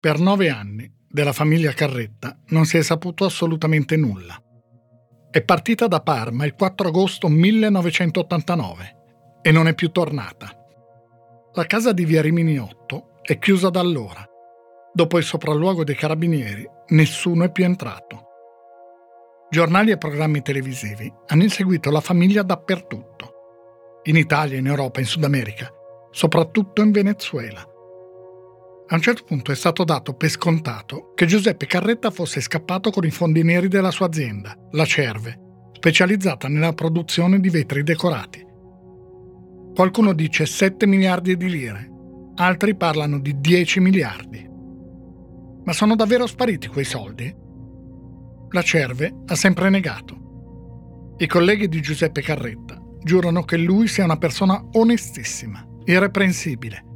Per 0.00 0.18
nove 0.18 0.48
anni 0.48 0.90
della 1.06 1.34
famiglia 1.34 1.72
Carretta 1.72 2.34
non 2.46 2.64
si 2.64 2.78
è 2.78 2.82
saputo 2.82 3.26
assolutamente 3.26 3.98
nulla. 3.98 4.42
È 5.30 5.42
partita 5.42 5.88
da 5.88 6.00
Parma 6.00 6.46
il 6.46 6.54
4 6.54 6.88
agosto 6.88 7.28
1989 7.28 8.96
e 9.42 9.52
non 9.52 9.68
è 9.68 9.74
più 9.74 9.90
tornata. 9.90 10.56
La 11.52 11.66
casa 11.66 11.92
di 11.92 12.06
Via 12.06 12.22
Rimini 12.22 12.58
8 12.58 13.20
è 13.20 13.38
chiusa 13.38 13.68
da 13.68 13.80
allora. 13.80 14.26
Dopo 14.90 15.18
il 15.18 15.24
sopralluogo 15.24 15.84
dei 15.84 15.96
carabinieri, 15.96 16.66
nessuno 16.88 17.44
è 17.44 17.52
più 17.52 17.64
entrato. 17.64 18.24
Giornali 19.50 19.90
e 19.90 19.98
programmi 19.98 20.40
televisivi 20.40 21.12
hanno 21.26 21.42
inseguito 21.42 21.90
la 21.90 22.00
famiglia 22.00 22.42
dappertutto. 22.42 23.34
In 24.04 24.16
Italia, 24.16 24.56
in 24.56 24.66
Europa, 24.66 25.00
in 25.00 25.06
Sud 25.06 25.24
America, 25.24 25.70
soprattutto 26.10 26.80
in 26.80 26.90
Venezuela. 26.90 27.69
A 28.92 28.96
un 28.96 29.02
certo 29.02 29.22
punto 29.22 29.52
è 29.52 29.54
stato 29.54 29.84
dato 29.84 30.14
per 30.14 30.30
scontato 30.30 31.12
che 31.14 31.24
Giuseppe 31.24 31.66
Carretta 31.66 32.10
fosse 32.10 32.40
scappato 32.40 32.90
con 32.90 33.04
i 33.04 33.12
fondi 33.12 33.44
neri 33.44 33.68
della 33.68 33.92
sua 33.92 34.06
azienda, 34.06 34.52
la 34.72 34.84
Cerve, 34.84 35.38
specializzata 35.74 36.48
nella 36.48 36.72
produzione 36.72 37.38
di 37.38 37.50
vetri 37.50 37.84
decorati. 37.84 38.44
Qualcuno 39.76 40.12
dice 40.12 40.44
7 40.44 40.86
miliardi 40.88 41.36
di 41.36 41.48
lire, 41.48 41.88
altri 42.34 42.74
parlano 42.74 43.20
di 43.20 43.38
10 43.38 43.78
miliardi. 43.78 44.44
Ma 45.62 45.72
sono 45.72 45.94
davvero 45.94 46.26
spariti 46.26 46.66
quei 46.66 46.84
soldi? 46.84 47.32
La 48.48 48.62
Cerve 48.62 49.22
ha 49.24 49.36
sempre 49.36 49.70
negato. 49.70 51.14
I 51.18 51.28
colleghi 51.28 51.68
di 51.68 51.80
Giuseppe 51.80 52.22
Carretta 52.22 52.76
giurano 53.04 53.44
che 53.44 53.56
lui 53.56 53.86
sia 53.86 54.02
una 54.02 54.18
persona 54.18 54.60
onestissima, 54.72 55.64
irreprensibile 55.84 56.86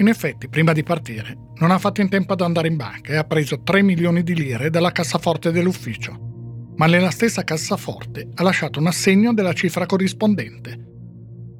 in 0.00 0.08
effetti, 0.08 0.48
prima 0.48 0.72
di 0.72 0.82
partire, 0.82 1.36
non 1.56 1.70
ha 1.70 1.78
fatto 1.78 2.00
in 2.00 2.08
tempo 2.08 2.32
ad 2.32 2.40
andare 2.40 2.68
in 2.68 2.76
banca 2.76 3.12
e 3.12 3.16
ha 3.16 3.24
preso 3.24 3.60
3 3.62 3.82
milioni 3.82 4.22
di 4.22 4.34
lire 4.34 4.70
dalla 4.70 4.92
cassaforte 4.92 5.52
dell'ufficio. 5.52 6.72
Ma 6.76 6.86
nella 6.86 7.10
stessa 7.10 7.44
cassaforte 7.44 8.30
ha 8.32 8.42
lasciato 8.42 8.78
un 8.78 8.86
assegno 8.86 9.34
della 9.34 9.52
cifra 9.52 9.84
corrispondente. 9.84 10.86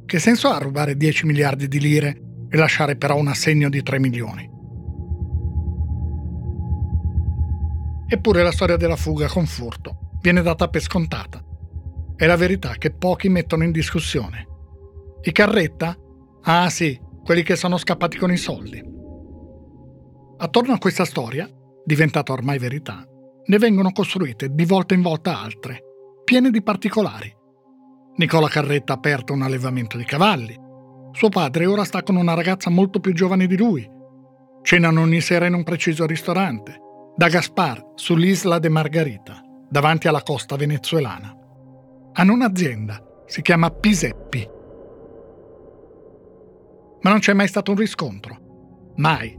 Che 0.06 0.18
senso 0.18 0.48
ha 0.48 0.56
rubare 0.56 0.96
10 0.96 1.27
miliardi 1.27 1.68
di 1.68 1.78
lire 1.78 2.22
e 2.48 2.56
lasciare 2.56 2.96
però 2.96 3.18
un 3.18 3.28
assegno 3.28 3.68
di 3.68 3.83
3 3.83 3.98
milioni? 3.98 4.50
Eppure 8.08 8.42
la 8.42 8.52
storia 8.52 8.78
della 8.78 8.96
fuga 8.96 9.28
con 9.28 9.44
furto 9.44 10.16
viene 10.22 10.41
data 10.41 10.68
per 10.68 10.80
scontata. 10.80 11.44
È 12.16 12.24
la 12.24 12.36
verità 12.36 12.77
che 12.78 12.91
pochi 12.91 13.28
mettono 13.28 13.64
in 13.64 13.70
discussione. 13.70 14.46
I 15.24 15.30
Carretta? 15.30 15.94
Ah 16.44 16.70
sì, 16.70 16.98
quelli 17.31 17.45
che 17.45 17.55
sono 17.55 17.77
scappati 17.77 18.19
con 18.19 18.33
i 18.33 18.36
soldi. 18.36 18.83
Attorno 20.39 20.73
a 20.73 20.78
questa 20.78 21.05
storia, 21.05 21.48
diventata 21.84 22.33
ormai 22.33 22.59
verità, 22.59 23.06
ne 23.45 23.56
vengono 23.56 23.92
costruite 23.92 24.48
di 24.53 24.64
volta 24.64 24.95
in 24.95 25.00
volta 25.00 25.39
altre, 25.39 25.81
piene 26.25 26.51
di 26.51 26.61
particolari. 26.61 27.33
Nicola 28.17 28.48
Carretta 28.48 28.95
ha 28.95 28.97
aperto 28.97 29.33
un 29.33 29.42
allevamento 29.42 29.97
di 29.97 30.05
cavalli. 30.05 30.58
Suo 31.12 31.28
padre 31.28 31.67
ora 31.67 31.84
sta 31.84 32.03
con 32.03 32.17
una 32.17 32.34
ragazza 32.34 32.69
molto 32.69 32.98
più 32.98 33.12
giovane 33.12 33.47
di 33.47 33.56
lui. 33.56 33.89
Cenano 34.62 35.01
ogni 35.01 35.20
sera 35.20 35.47
in 35.47 35.55
un 35.55 35.62
preciso 35.62 36.06
ristorante, 36.06 36.81
da 37.14 37.28
Gaspar, 37.28 37.92
sull'isola 37.95 38.58
de 38.58 38.69
Margarita, 38.70 39.41
davanti 39.69 40.08
alla 40.08 40.25
costa 40.25 40.56
venezuelana. 40.56 41.33
Hanno 42.14 42.33
un'azienda, 42.33 43.01
si 43.27 43.41
chiama 43.41 43.70
Piseppi, 43.70 44.58
ma 47.02 47.10
non 47.10 47.20
c'è 47.20 47.32
mai 47.32 47.48
stato 47.48 47.70
un 47.70 47.78
riscontro. 47.78 48.92
Mai. 48.96 49.36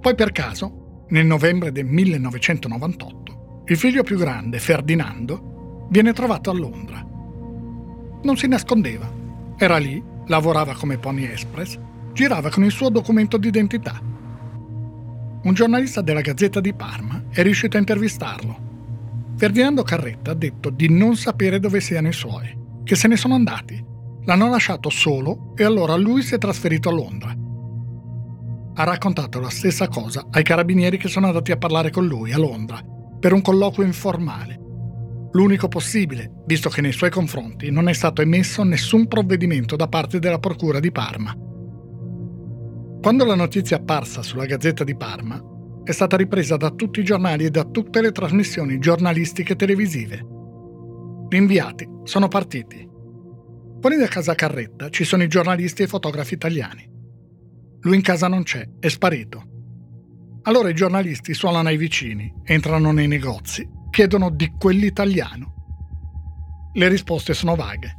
Poi 0.00 0.14
per 0.14 0.32
caso, 0.32 1.06
nel 1.08 1.26
novembre 1.26 1.72
del 1.72 1.86
1998, 1.86 3.62
il 3.66 3.76
figlio 3.76 4.02
più 4.02 4.16
grande, 4.16 4.58
Ferdinando, 4.58 5.86
viene 5.90 6.12
trovato 6.12 6.50
a 6.50 6.54
Londra. 6.54 7.04
Non 8.22 8.36
si 8.36 8.46
nascondeva. 8.46 9.10
Era 9.56 9.78
lì, 9.78 10.02
lavorava 10.26 10.74
come 10.74 10.98
Pony 10.98 11.24
Express, 11.24 11.78
girava 12.12 12.50
con 12.50 12.64
il 12.64 12.70
suo 12.70 12.90
documento 12.90 13.36
d'identità. 13.36 14.00
Un 15.42 15.52
giornalista 15.52 16.00
della 16.00 16.20
Gazzetta 16.20 16.60
di 16.60 16.74
Parma 16.74 17.24
è 17.30 17.42
riuscito 17.42 17.76
a 17.76 17.80
intervistarlo. 17.80 18.62
Ferdinando 19.36 19.82
Carretta 19.82 20.30
ha 20.30 20.34
detto 20.34 20.70
di 20.70 20.88
non 20.88 21.16
sapere 21.16 21.58
dove 21.58 21.80
siano 21.80 22.08
i 22.08 22.12
suoi, 22.12 22.56
che 22.84 22.94
se 22.94 23.08
ne 23.08 23.16
sono 23.16 23.34
andati 23.34 23.92
L'hanno 24.26 24.48
lasciato 24.48 24.88
solo 24.88 25.52
e 25.54 25.64
allora 25.64 25.96
lui 25.96 26.22
si 26.22 26.34
è 26.34 26.38
trasferito 26.38 26.88
a 26.88 26.92
Londra. 26.92 27.36
Ha 28.76 28.84
raccontato 28.84 29.38
la 29.38 29.50
stessa 29.50 29.86
cosa 29.88 30.26
ai 30.30 30.42
carabinieri 30.42 30.96
che 30.96 31.08
sono 31.08 31.26
andati 31.26 31.52
a 31.52 31.58
parlare 31.58 31.90
con 31.90 32.06
lui 32.06 32.32
a 32.32 32.38
Londra 32.38 32.80
per 33.20 33.34
un 33.34 33.42
colloquio 33.42 33.86
informale. 33.86 34.60
L'unico 35.32 35.68
possibile, 35.68 36.42
visto 36.46 36.70
che 36.70 36.80
nei 36.80 36.92
suoi 36.92 37.10
confronti 37.10 37.70
non 37.70 37.88
è 37.88 37.92
stato 37.92 38.22
emesso 38.22 38.62
nessun 38.62 39.08
provvedimento 39.08 39.76
da 39.76 39.88
parte 39.88 40.18
della 40.18 40.38
Procura 40.38 40.80
di 40.80 40.90
Parma. 40.90 41.36
Quando 43.02 43.24
la 43.26 43.34
notizia 43.34 43.76
è 43.76 43.80
apparsa 43.80 44.22
sulla 44.22 44.46
Gazzetta 44.46 44.84
di 44.84 44.96
Parma, 44.96 45.42
è 45.82 45.92
stata 45.92 46.16
ripresa 46.16 46.56
da 46.56 46.70
tutti 46.70 47.00
i 47.00 47.04
giornali 47.04 47.44
e 47.44 47.50
da 47.50 47.64
tutte 47.64 48.00
le 48.00 48.10
trasmissioni 48.10 48.78
giornalistiche 48.78 49.54
televisive. 49.54 50.26
Gli 51.28 51.36
inviati 51.36 51.86
sono 52.04 52.28
partiti 52.28 52.92
Fuori 53.84 53.98
da 53.98 54.08
casa 54.08 54.34
Carretta 54.34 54.88
ci 54.88 55.04
sono 55.04 55.24
i 55.24 55.28
giornalisti 55.28 55.82
e 55.82 55.84
i 55.84 55.88
fotografi 55.88 56.32
italiani. 56.32 56.88
Lui 57.82 57.96
in 57.96 58.00
casa 58.00 58.28
non 58.28 58.42
c'è, 58.42 58.66
è 58.80 58.88
sparito. 58.88 59.44
Allora 60.44 60.70
i 60.70 60.74
giornalisti 60.74 61.34
suonano 61.34 61.68
ai 61.68 61.76
vicini, 61.76 62.32
entrano 62.44 62.92
nei 62.92 63.08
negozi, 63.08 63.68
chiedono 63.90 64.30
di 64.30 64.54
quell'italiano. 64.58 66.70
Le 66.72 66.88
risposte 66.88 67.34
sono 67.34 67.56
vaghe. 67.56 67.94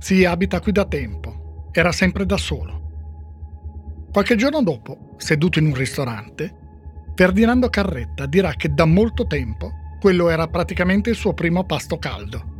Si 0.00 0.24
abita 0.24 0.58
qui 0.58 0.72
da 0.72 0.84
tempo, 0.84 1.68
era 1.70 1.92
sempre 1.92 2.26
da 2.26 2.36
solo. 2.36 4.08
Qualche 4.10 4.34
giorno 4.34 4.64
dopo, 4.64 5.14
seduto 5.18 5.60
in 5.60 5.66
un 5.66 5.74
ristorante, 5.74 6.56
Ferdinando 7.14 7.68
Carretta 7.68 8.26
dirà 8.26 8.54
che 8.54 8.74
da 8.74 8.84
molto 8.84 9.28
tempo 9.28 9.70
quello 10.00 10.28
era 10.28 10.48
praticamente 10.48 11.10
il 11.10 11.14
suo 11.14 11.34
primo 11.34 11.62
pasto 11.62 11.98
caldo. 11.98 12.53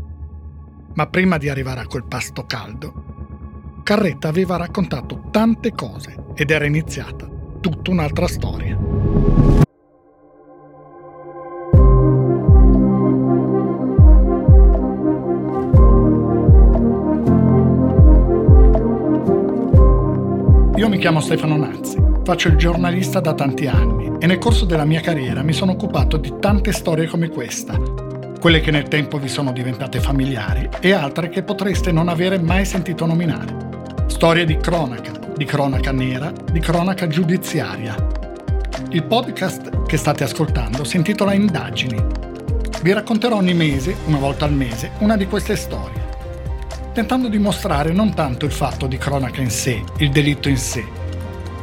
Ma 0.97 1.07
prima 1.09 1.39
di 1.39 1.49
arrivare 1.49 1.81
a 1.81 1.87
quel 1.87 2.05
pasto 2.05 2.45
caldo, 2.47 3.81
Carretta 3.83 4.29
aveva 4.29 4.57
raccontato 4.57 5.25
tante 5.31 5.73
cose 5.73 6.15
ed 6.35 6.51
era 6.51 6.67
iniziata 6.67 7.29
tutta 7.61 7.91
un'altra 7.91 8.29
storia. 8.29 8.79
Io 20.77 20.89
mi 20.89 20.99
chiamo 20.99 21.21
Stefano 21.21 21.57
Nazzi, 21.57 22.01
faccio 22.23 22.49
il 22.49 22.57
giornalista 22.57 23.19
da 23.19 23.35
tanti 23.35 23.67
anni 23.67 24.13
e 24.21 24.27
nel 24.27 24.39
corso 24.39 24.65
della 24.65 24.85
mia 24.85 25.01
carriera 25.01 25.43
mi 25.43 25.53
sono 25.53 25.73
occupato 25.73 26.17
di 26.19 26.35
tante 26.39 26.73
storie 26.73 27.09
come 27.09 27.29
questa, 27.31 27.77
quelle 28.45 28.61
che 28.61 28.71
nel 28.71 28.89
tempo 28.89 29.19
vi 29.19 29.29
sono 29.29 29.53
diventate 29.53 30.01
familiari 30.01 30.69
e 30.79 30.93
altre 30.93 31.31
che 31.31 31.43
potreste 31.43 31.93
non 31.93 32.09
avere 32.09 32.39
mai 32.39 32.67
sentito 32.67 33.07
nominare. 33.07 34.05
Storie 34.07 34.45
di 34.45 34.59
cronaca, 34.59 35.13
di 35.35 35.47
cronaca 35.47 35.93
nera, 35.93 36.31
di 36.53 36.61
cronaca 36.61 37.07
giudiziaria. 37.07 37.97
Il 38.91 39.05
podcast 39.05 39.87
che 39.87 39.97
state 39.97 40.25
ascoltando 40.25 40.85
si 40.85 40.99
intitola 40.99 41.33
Indagini. 41.33 42.05
Vi 42.83 42.93
racconterò 42.93 43.37
ogni 43.37 43.55
mese, 43.55 43.97
una 44.05 44.19
volta 44.19 44.45
al 44.45 44.53
mese, 44.53 44.91
una 44.99 45.17
di 45.17 45.25
queste 45.25 45.57
storie, 45.57 46.03
tentando 46.93 47.29
di 47.29 47.39
mostrare 47.39 47.93
non 47.93 48.13
tanto 48.13 48.45
il 48.45 48.53
fatto 48.53 48.87
di 48.87 48.99
cronaca 48.99 49.41
in 49.41 49.51
sé, 49.51 49.83
il 50.01 50.11
delitto 50.11 50.51
in 50.51 50.59
sé, 50.59 50.85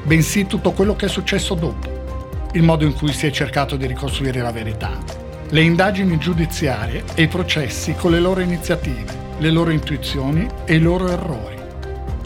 bensì 0.02 0.48
tutto 0.48 0.72
quello 0.72 0.96
che 0.96 1.06
è 1.06 1.10
successo 1.10 1.54
dopo, 1.54 2.50
il 2.54 2.64
modo 2.64 2.86
in 2.86 2.96
cui 2.96 3.14
si 3.14 3.28
è 3.28 3.30
cercato 3.30 3.76
di 3.76 3.86
ricostruire 3.86 4.42
la 4.42 4.52
verità, 4.52 5.21
le 5.52 5.62
indagini 5.64 6.18
giudiziarie 6.18 7.04
e 7.14 7.24
i 7.24 7.28
processi 7.28 7.94
con 7.94 8.12
le 8.12 8.22
loro 8.22 8.40
iniziative, 8.40 9.36
le 9.40 9.52
loro 9.52 9.72
intuizioni 9.72 10.48
e 10.64 10.76
i 10.76 10.80
loro 10.80 11.10
errori, 11.10 11.58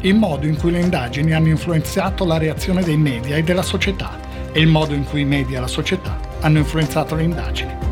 il 0.01 0.13
modo 0.13 0.45
in 0.45 0.55
cui 0.57 0.69
le 0.69 0.79
indagini 0.79 1.33
hanno 1.33 1.47
influenzato 1.47 2.23
la 2.23 2.37
reazione 2.37 2.83
dei 2.83 2.97
media 2.97 3.35
e 3.35 3.41
della 3.41 3.63
società 3.63 4.19
e 4.51 4.59
il 4.59 4.67
modo 4.67 4.93
in 4.93 5.05
cui 5.05 5.21
i 5.21 5.25
media 5.25 5.57
e 5.57 5.61
la 5.61 5.67
società 5.67 6.19
hanno 6.41 6.59
influenzato 6.59 7.15
le 7.15 7.23
indagini. 7.23 7.84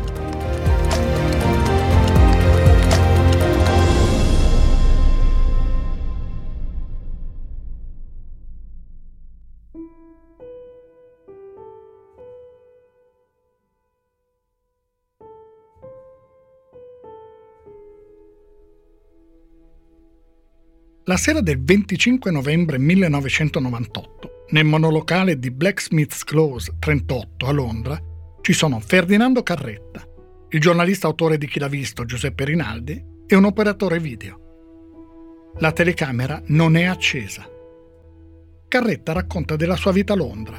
La 21.06 21.18
sera 21.18 21.42
del 21.42 21.62
25 21.62 22.30
novembre 22.30 22.78
1998, 22.78 24.46
nel 24.52 24.64
monolocale 24.64 25.38
di 25.38 25.50
Blacksmith's 25.50 26.24
Close 26.24 26.76
38 26.78 27.44
a 27.44 27.52
Londra 27.52 28.00
ci 28.40 28.54
sono 28.54 28.80
Ferdinando 28.80 29.42
Carretta, 29.42 30.02
il 30.48 30.60
giornalista 30.60 31.06
autore 31.06 31.36
di 31.36 31.46
Chi 31.46 31.58
l'ha 31.58 31.68
visto 31.68 32.06
Giuseppe 32.06 32.46
Rinaldi 32.46 33.04
e 33.26 33.36
un 33.36 33.44
operatore 33.44 33.98
video. 33.98 35.52
La 35.58 35.72
telecamera 35.72 36.40
non 36.46 36.74
è 36.74 36.84
accesa. 36.84 37.46
Carretta 38.66 39.12
racconta 39.12 39.56
della 39.56 39.76
sua 39.76 39.92
vita 39.92 40.14
a 40.14 40.16
Londra, 40.16 40.58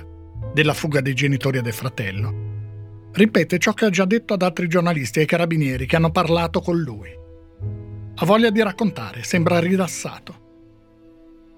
della 0.54 0.76
fuga 0.76 1.02
dei 1.02 1.16
genitori 1.16 1.58
e 1.58 1.64
del 1.64 1.74
fratello. 1.74 3.10
Ripete 3.14 3.58
ciò 3.58 3.74
che 3.74 3.86
ha 3.86 3.90
già 3.90 4.06
detto 4.06 4.36
ad 4.36 4.44
altri 4.44 4.68
giornalisti 4.68 5.18
e 5.18 5.22
ai 5.22 5.28
carabinieri 5.28 5.88
che 5.88 5.96
hanno 5.96 6.12
parlato 6.12 6.62
con 6.62 6.78
lui. 6.78 7.24
Ha 8.18 8.26
voglia 8.26 8.50
di 8.50 8.64
raccontare, 8.64 9.24
sembra 9.24 9.60
rilassato. 9.60 10.44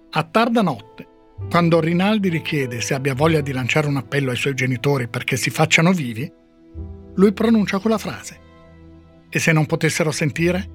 A 0.09 0.23
tarda 0.23 0.63
notte, 0.63 1.07
quando 1.51 1.79
Rinaldi 1.79 2.29
richiede 2.29 2.81
se 2.81 2.95
abbia 2.95 3.13
voglia 3.13 3.41
di 3.41 3.51
lanciare 3.51 3.85
un 3.85 3.97
appello 3.97 4.31
ai 4.31 4.37
suoi 4.37 4.55
genitori 4.55 5.07
perché 5.07 5.37
si 5.37 5.51
facciano 5.51 5.91
vivi, 5.91 6.31
lui 7.13 7.31
pronuncia 7.31 7.77
quella 7.77 7.99
frase. 7.99 8.39
E 9.29 9.37
se 9.37 9.51
non 9.51 9.67
potessero 9.67 10.09
sentire? 10.09 10.69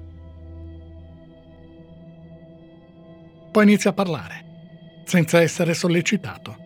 Poi 3.51 3.63
inizia 3.63 3.89
a 3.89 3.93
parlare, 3.93 5.03
senza 5.03 5.41
essere 5.41 5.73
sollecitato. 5.73 6.57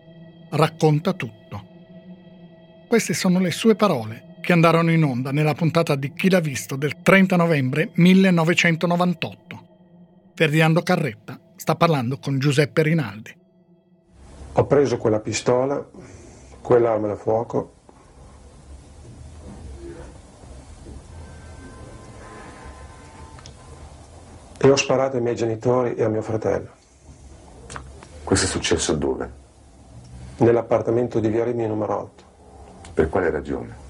Racconta 0.50 1.12
tutto. 1.12 1.66
Queste 2.86 3.14
sono 3.14 3.40
le 3.40 3.50
sue 3.50 3.74
parole 3.74 4.27
che 4.40 4.52
andarono 4.52 4.90
in 4.90 5.04
onda 5.04 5.32
nella 5.32 5.54
puntata 5.54 5.94
di 5.94 6.12
Chi 6.12 6.30
l'ha 6.30 6.40
visto 6.40 6.76
del 6.76 7.02
30 7.02 7.36
novembre 7.36 7.90
1998. 7.94 9.66
Ferdinando 10.34 10.82
Carretta 10.82 11.38
sta 11.56 11.74
parlando 11.74 12.18
con 12.18 12.38
Giuseppe 12.38 12.82
Rinaldi. 12.82 13.36
Ho 14.52 14.66
preso 14.66 14.96
quella 14.96 15.20
pistola, 15.20 15.84
quell'arma 16.60 17.08
da 17.08 17.16
fuoco 17.16 17.74
e 24.60 24.70
ho 24.70 24.76
sparato 24.76 25.16
ai 25.16 25.22
miei 25.22 25.36
genitori 25.36 25.94
e 25.94 26.02
a 26.02 26.08
mio 26.08 26.22
fratello. 26.22 26.70
Questo 28.24 28.46
è 28.46 28.48
successo 28.48 28.94
dove? 28.94 29.30
Nell'appartamento 30.38 31.20
di 31.20 31.28
Via 31.28 31.44
Rimini 31.44 31.68
numero 31.68 31.96
8. 31.96 32.24
Per 32.94 33.08
quale 33.08 33.30
ragione? 33.30 33.87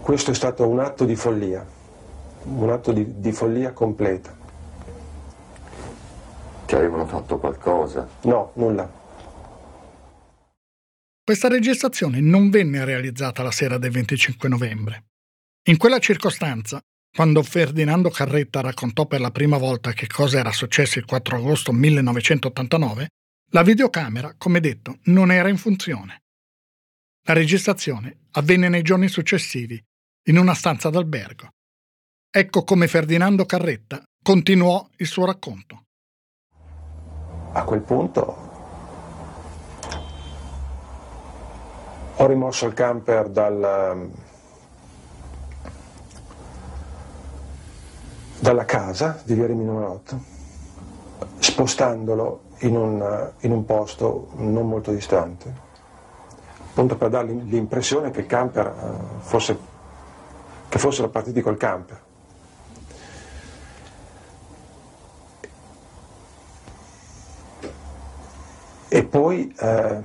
Questo 0.00 0.30
è 0.30 0.34
stato 0.34 0.66
un 0.66 0.80
atto 0.80 1.04
di 1.04 1.16
follia, 1.16 1.64
un 2.44 2.70
atto 2.70 2.92
di, 2.92 3.20
di 3.20 3.32
follia 3.32 3.72
completa. 3.72 4.36
Ti 6.66 6.74
avevano 6.74 7.06
fatto 7.06 7.38
qualcosa? 7.38 8.08
No, 8.22 8.52
nulla. 8.54 9.02
Questa 11.22 11.48
registrazione 11.48 12.20
non 12.20 12.50
venne 12.50 12.84
realizzata 12.84 13.42
la 13.42 13.50
sera 13.50 13.78
del 13.78 13.90
25 13.90 14.48
novembre. 14.48 15.04
In 15.68 15.76
quella 15.78 15.98
circostanza, 15.98 16.80
quando 17.14 17.42
Ferdinando 17.42 18.10
Carretta 18.10 18.60
raccontò 18.60 19.06
per 19.06 19.20
la 19.20 19.30
prima 19.30 19.56
volta 19.56 19.92
che 19.92 20.06
cosa 20.06 20.38
era 20.38 20.52
successo 20.52 20.98
il 20.98 21.04
4 21.04 21.36
agosto 21.36 21.72
1989, 21.72 23.08
la 23.52 23.62
videocamera, 23.62 24.34
come 24.36 24.60
detto, 24.60 24.98
non 25.04 25.30
era 25.30 25.48
in 25.48 25.56
funzione. 25.56 26.23
La 27.26 27.32
registrazione 27.32 28.18
avvenne 28.32 28.68
nei 28.68 28.82
giorni 28.82 29.08
successivi, 29.08 29.82
in 30.24 30.36
una 30.36 30.52
stanza 30.52 30.90
d'albergo. 30.90 31.48
Ecco 32.30 32.64
come 32.64 32.86
Ferdinando 32.86 33.46
Carretta 33.46 34.02
continuò 34.22 34.86
il 34.96 35.06
suo 35.06 35.24
racconto. 35.24 35.84
A 37.52 37.64
quel 37.64 37.80
punto 37.80 38.20
ho 42.16 42.26
rimosso 42.26 42.66
il 42.66 42.74
camper 42.74 43.30
dal, 43.30 44.10
dalla 48.38 48.64
casa 48.66 49.22
di 49.24 49.32
Via 49.32 49.46
Rimini 49.46 49.70
8, 49.70 50.24
spostandolo 51.38 52.42
in 52.58 52.76
un, 52.76 53.32
in 53.40 53.50
un 53.50 53.64
posto 53.64 54.32
non 54.36 54.68
molto 54.68 54.92
distante, 54.92 55.72
appunto 56.74 56.96
per 56.96 57.08
dargli 57.08 57.40
l'impressione 57.48 58.10
che 58.10 58.18
il 58.18 58.26
camper 58.26 58.66
eh, 58.66 59.20
fosse, 59.20 59.56
che 60.68 60.78
fossero 60.80 61.08
partiti 61.08 61.40
col 61.40 61.56
camper. 61.56 62.02
E 68.88 69.04
poi 69.04 69.54
eh, 69.56 70.02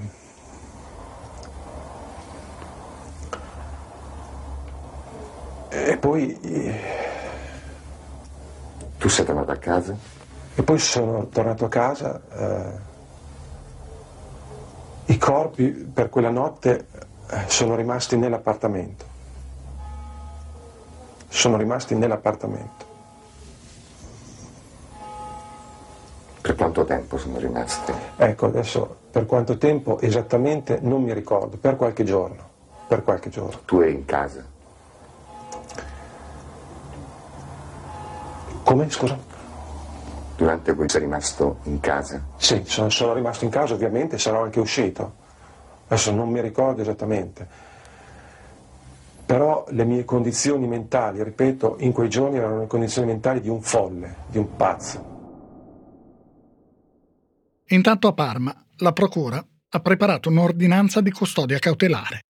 e 5.69 5.98
poi 5.98 6.39
tu 9.00 9.10
sei 9.10 9.25
tornato 9.25 9.51
a 9.51 9.57
casa? 9.57 9.95
E 10.54 10.62
poi 10.62 10.77
sono 10.77 11.27
tornato 11.30 11.66
a 11.66 11.69
casa. 11.69 12.21
Eh, 12.31 12.88
I 15.09 15.17
corpi 15.17 15.69
per 15.69 16.09
quella 16.09 16.29
notte 16.29 16.85
eh, 17.31 17.44
sono 17.47 17.75
rimasti 17.75 18.15
nell'appartamento. 18.15 19.06
Sono 21.27 21.57
rimasti 21.57 21.95
nell'appartamento. 21.95 22.85
Per 26.41 26.56
quanto 26.56 26.85
tempo 26.85 27.17
sono 27.17 27.39
rimasti? 27.39 27.91
Ecco, 28.17 28.45
adesso 28.45 28.97
per 29.09 29.25
quanto 29.25 29.57
tempo 29.57 30.00
esattamente 30.00 30.77
non 30.79 31.01
mi 31.01 31.11
ricordo, 31.11 31.57
per 31.57 31.75
qualche 31.75 32.03
giorno. 32.03 32.47
Per 32.88 33.03
qualche 33.03 33.29
giorno. 33.29 33.61
Tu 33.65 33.79
eri 33.79 33.94
in 33.94 34.06
casa? 34.06 34.45
Come, 38.63 38.89
scusa? 38.91 39.29
Durante 40.39 40.74
cui 40.74 40.88
sei 40.88 41.01
rimasto 41.01 41.59
in 41.63 41.81
casa? 41.81 42.25
Sì, 42.38 42.62
sono, 42.63 42.89
sono 42.89 43.13
rimasto 43.13 43.44
in 43.44 43.51
casa 43.51 43.74
ovviamente, 43.74 44.18
sarò 44.18 44.41
anche 44.41 44.62
uscito. 44.62 45.15
Adesso 45.88 46.13
non 46.13 46.30
mi 46.30 46.39
ricordo 46.39 46.81
esattamente. 46.81 47.45
Però 49.25 49.65
le 49.68 49.83
mie 49.83 50.06
condizioni 50.06 50.65
mentali, 50.65 51.21
ripeto, 51.21 51.75
in 51.80 51.91
quei 51.91 52.07
giorni 52.07 52.38
erano 52.38 52.59
le 52.59 52.68
condizioni 52.68 53.07
mentali 53.07 53.41
di 53.41 53.50
un 53.50 53.62
folle, 53.62 54.15
di 54.27 54.38
un 54.38 54.56
pazzo. 54.56 55.18
Intanto 57.65 58.07
a 58.07 58.13
Parma 58.13 58.65
la 58.77 58.94
Procura 58.94 59.45
ha 59.71 59.80
preparato 59.81 60.30
un'ordinanza 60.30 61.02
di 61.02 61.11
custodia 61.11 61.59
cautelare. 61.59 62.21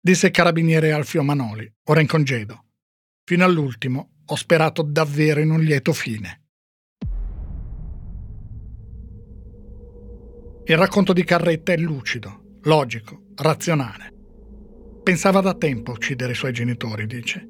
Disse 0.00 0.26
il 0.26 0.32
carabiniere 0.32 0.92
Alfio 0.92 1.24
Manoli, 1.24 1.68
ora 1.86 2.00
in 2.00 2.06
congedo. 2.06 2.66
Fino 3.24 3.44
all'ultimo 3.44 4.10
ho 4.24 4.36
sperato 4.36 4.82
davvero 4.82 5.40
in 5.40 5.50
un 5.50 5.60
lieto 5.62 5.92
fine. 5.92 6.43
Il 10.66 10.76
racconto 10.76 11.12
di 11.12 11.24
Carretta 11.24 11.72
è 11.72 11.76
lucido, 11.76 12.58
logico, 12.62 13.32
razionale. 13.36 14.12
Pensava 15.02 15.40
da 15.40 15.54
tempo 15.54 15.90
a 15.90 15.94
uccidere 15.94 16.32
i 16.32 16.34
suoi 16.34 16.52
genitori, 16.52 17.06
dice. 17.06 17.48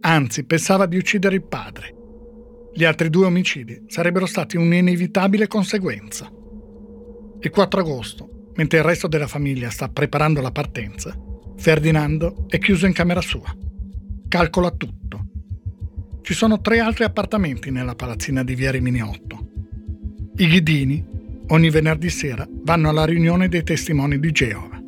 Anzi, 0.00 0.44
pensava 0.44 0.86
di 0.86 0.96
uccidere 0.96 1.36
il 1.36 1.44
padre. 1.44 1.94
Gli 2.72 2.84
altri 2.84 3.08
due 3.08 3.26
omicidi 3.26 3.84
sarebbero 3.86 4.26
stati 4.26 4.56
un'inevitabile 4.56 5.46
conseguenza. 5.46 6.30
Il 7.40 7.50
4 7.50 7.80
agosto, 7.80 8.50
mentre 8.56 8.78
il 8.78 8.84
resto 8.84 9.06
della 9.06 9.28
famiglia 9.28 9.70
sta 9.70 9.88
preparando 9.88 10.40
la 10.40 10.50
partenza, 10.50 11.16
Ferdinando 11.56 12.46
è 12.48 12.58
chiuso 12.58 12.86
in 12.86 12.92
camera 12.92 13.20
sua. 13.20 13.56
Calcola 14.28 14.70
tutto 14.72 15.04
ci 16.24 16.32
sono 16.32 16.62
tre 16.62 16.80
altri 16.80 17.04
appartamenti 17.04 17.70
nella 17.70 17.94
palazzina 17.94 18.42
di 18.42 18.54
Via 18.54 18.70
Rimini 18.70 19.02
8. 19.02 19.46
I 20.36 20.46
Ghidini, 20.48 21.04
ogni 21.48 21.70
venerdì 21.70 22.08
sera, 22.10 22.46
vanno 22.62 22.88
alla 22.88 23.04
riunione 23.04 23.48
dei 23.48 23.62
testimoni 23.62 24.18
di 24.18 24.30
Geova. 24.32 24.82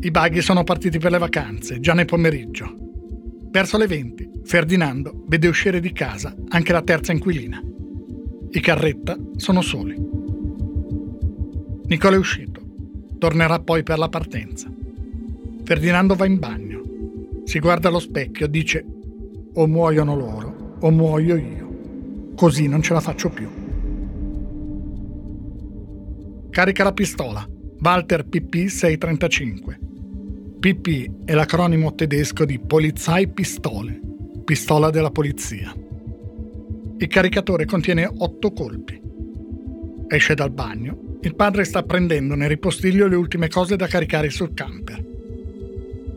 I 0.00 0.10
baghi 0.10 0.40
sono 0.40 0.64
partiti 0.64 0.98
per 0.98 1.10
le 1.10 1.18
vacanze, 1.18 1.80
già 1.80 1.92
nel 1.92 2.06
pomeriggio. 2.06 2.76
Verso 3.50 3.76
le 3.76 3.86
20, 3.86 4.30
Ferdinando 4.44 5.24
vede 5.26 5.48
uscire 5.48 5.80
di 5.80 5.92
casa 5.92 6.34
anche 6.48 6.72
la 6.72 6.82
terza 6.82 7.12
inquilina. 7.12 7.62
I 8.50 8.60
Carretta 8.60 9.16
sono 9.36 9.60
soli. 9.60 9.94
Nicola 11.84 12.16
è 12.16 12.18
uscito. 12.18 12.60
Tornerà 13.18 13.58
poi 13.58 13.82
per 13.82 13.98
la 13.98 14.08
partenza. 14.08 14.72
Ferdinando 15.64 16.14
va 16.14 16.26
in 16.26 16.38
bagno. 16.38 16.82
Si 17.44 17.58
guarda 17.58 17.88
allo 17.88 17.98
specchio, 17.98 18.46
dice 18.46 18.84
o 19.52 19.66
muoiono 19.66 20.16
loro 20.16 20.76
o 20.80 20.90
muoio 20.90 21.36
io. 21.36 22.32
Così 22.34 22.66
non 22.66 22.80
ce 22.80 22.94
la 22.94 23.00
faccio 23.00 23.28
più. 23.28 23.59
Carica 26.50 26.82
la 26.82 26.92
pistola. 26.92 27.48
Walter 27.80 28.24
PP 28.24 28.66
635. 28.66 29.78
PP 30.58 31.24
è 31.24 31.32
l'acronimo 31.32 31.94
tedesco 31.94 32.44
di 32.44 32.58
Polizei 32.58 33.28
Pistole, 33.28 34.00
pistola 34.44 34.90
della 34.90 35.12
polizia. 35.12 35.72
Il 36.98 37.06
caricatore 37.06 37.66
contiene 37.66 38.04
otto 38.04 38.52
colpi. 38.52 39.00
Esce 40.08 40.34
dal 40.34 40.50
bagno. 40.50 41.18
Il 41.20 41.36
padre 41.36 41.62
sta 41.62 41.84
prendendo 41.84 42.34
nel 42.34 42.48
ripostiglio 42.48 43.06
le 43.06 43.14
ultime 43.14 43.46
cose 43.46 43.76
da 43.76 43.86
caricare 43.86 44.28
sul 44.28 44.52
camper. 44.52 45.06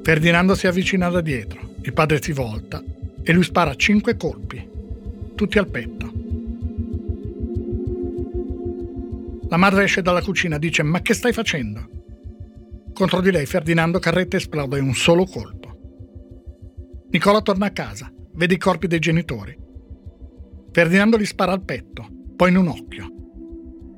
Ferdinando 0.02 0.56
si 0.56 0.66
avvicina 0.66 1.10
da 1.10 1.22
dietro. 1.22 1.75
Il 1.84 1.94
padre 1.94 2.20
si 2.20 2.32
volta 2.32 2.84
e 3.22 3.34
lui 3.34 3.44
spara 3.44 3.75
cinque 3.75 4.18
colpi, 4.18 4.68
tutti 5.36 5.60
al 5.60 5.70
petto. 5.70 6.12
La 9.54 9.60
madre 9.60 9.84
esce 9.84 10.02
dalla 10.02 10.24
cucina 10.24 10.58
dice: 10.58 10.82
Ma 10.82 11.04
che 11.04 11.14
stai 11.14 11.32
facendo? 11.32 11.88
Contro 12.92 13.22
di 13.22 13.30
lei 13.30 13.46
Ferdinando 13.46 14.00
Carretta 14.00 14.36
esplode 14.36 14.80
un 14.80 14.96
solo 14.96 15.26
colpo. 15.26 15.78
Nicola 17.12 17.40
torna 17.40 17.68
a 17.68 17.72
casa, 17.72 18.12
vede 18.34 18.56
i 18.56 18.58
corpi 18.58 18.88
dei 18.88 18.98
genitori. 18.98 19.56
Ferdinando 20.72 21.20
gli 21.20 21.26
spara 21.26 21.52
al 21.52 21.64
petto, 21.64 22.08
poi 22.36 22.50
in 22.50 22.58
un 22.58 22.68
occhio. 22.68 23.12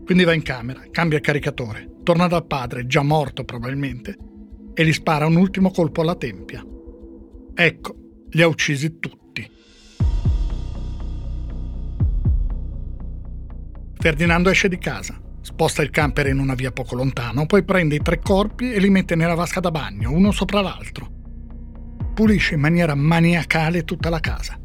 Quindi 0.03 0.25
va 0.25 0.33
in 0.33 0.41
camera, 0.41 0.83
cambia 0.91 1.21
caricatore, 1.21 1.99
torna 2.03 2.27
dal 2.27 2.45
padre, 2.45 2.85
già 2.85 3.01
morto 3.01 3.45
probabilmente, 3.45 4.17
e 4.73 4.85
gli 4.85 4.91
spara 4.91 5.25
un 5.25 5.37
ultimo 5.37 5.71
colpo 5.71 6.01
alla 6.01 6.15
tempia. 6.15 6.61
Ecco, 7.53 7.95
li 8.29 8.41
ha 8.41 8.47
uccisi 8.47 8.99
tutti. 8.99 9.49
Ferdinando 13.93 14.49
esce 14.49 14.67
di 14.67 14.77
casa, 14.77 15.23
sposta 15.45 15.83
il 15.83 15.91
camper 15.91 16.25
in 16.25 16.39
una 16.39 16.55
via 16.55 16.71
poco 16.71 16.95
lontano, 16.95 17.45
poi 17.45 17.63
prende 17.63 17.93
i 17.93 18.01
tre 18.01 18.19
corpi 18.19 18.73
e 18.73 18.79
li 18.79 18.89
mette 18.89 19.15
nella 19.15 19.35
vasca 19.35 19.59
da 19.59 19.69
bagno, 19.69 20.11
uno 20.11 20.31
sopra 20.31 20.61
l'altro. 20.61 21.07
Pulisce 22.15 22.55
in 22.55 22.61
maniera 22.61 22.95
maniacale 22.95 23.83
tutta 23.83 24.09
la 24.09 24.19
casa. 24.19 24.59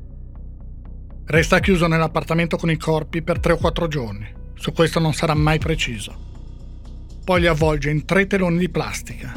Resta 1.27 1.61
chiuso 1.61 1.87
nell'appartamento 1.87 2.57
con 2.57 2.71
i 2.71 2.79
corpi 2.79 3.21
per 3.21 3.41
tre 3.41 3.53
o 3.53 3.57
quattro 3.59 3.89
giorni, 3.89 4.27
su 4.55 4.73
questo 4.73 4.99
non 4.99 5.13
sarà 5.13 5.35
mai 5.35 5.59
preciso. 5.59 6.29
Poi 7.23 7.41
li 7.41 7.47
avvolge 7.47 7.91
in 7.91 8.07
tre 8.07 8.27
teloni 8.27 8.57
di 8.57 8.71
plastica. 8.71 9.33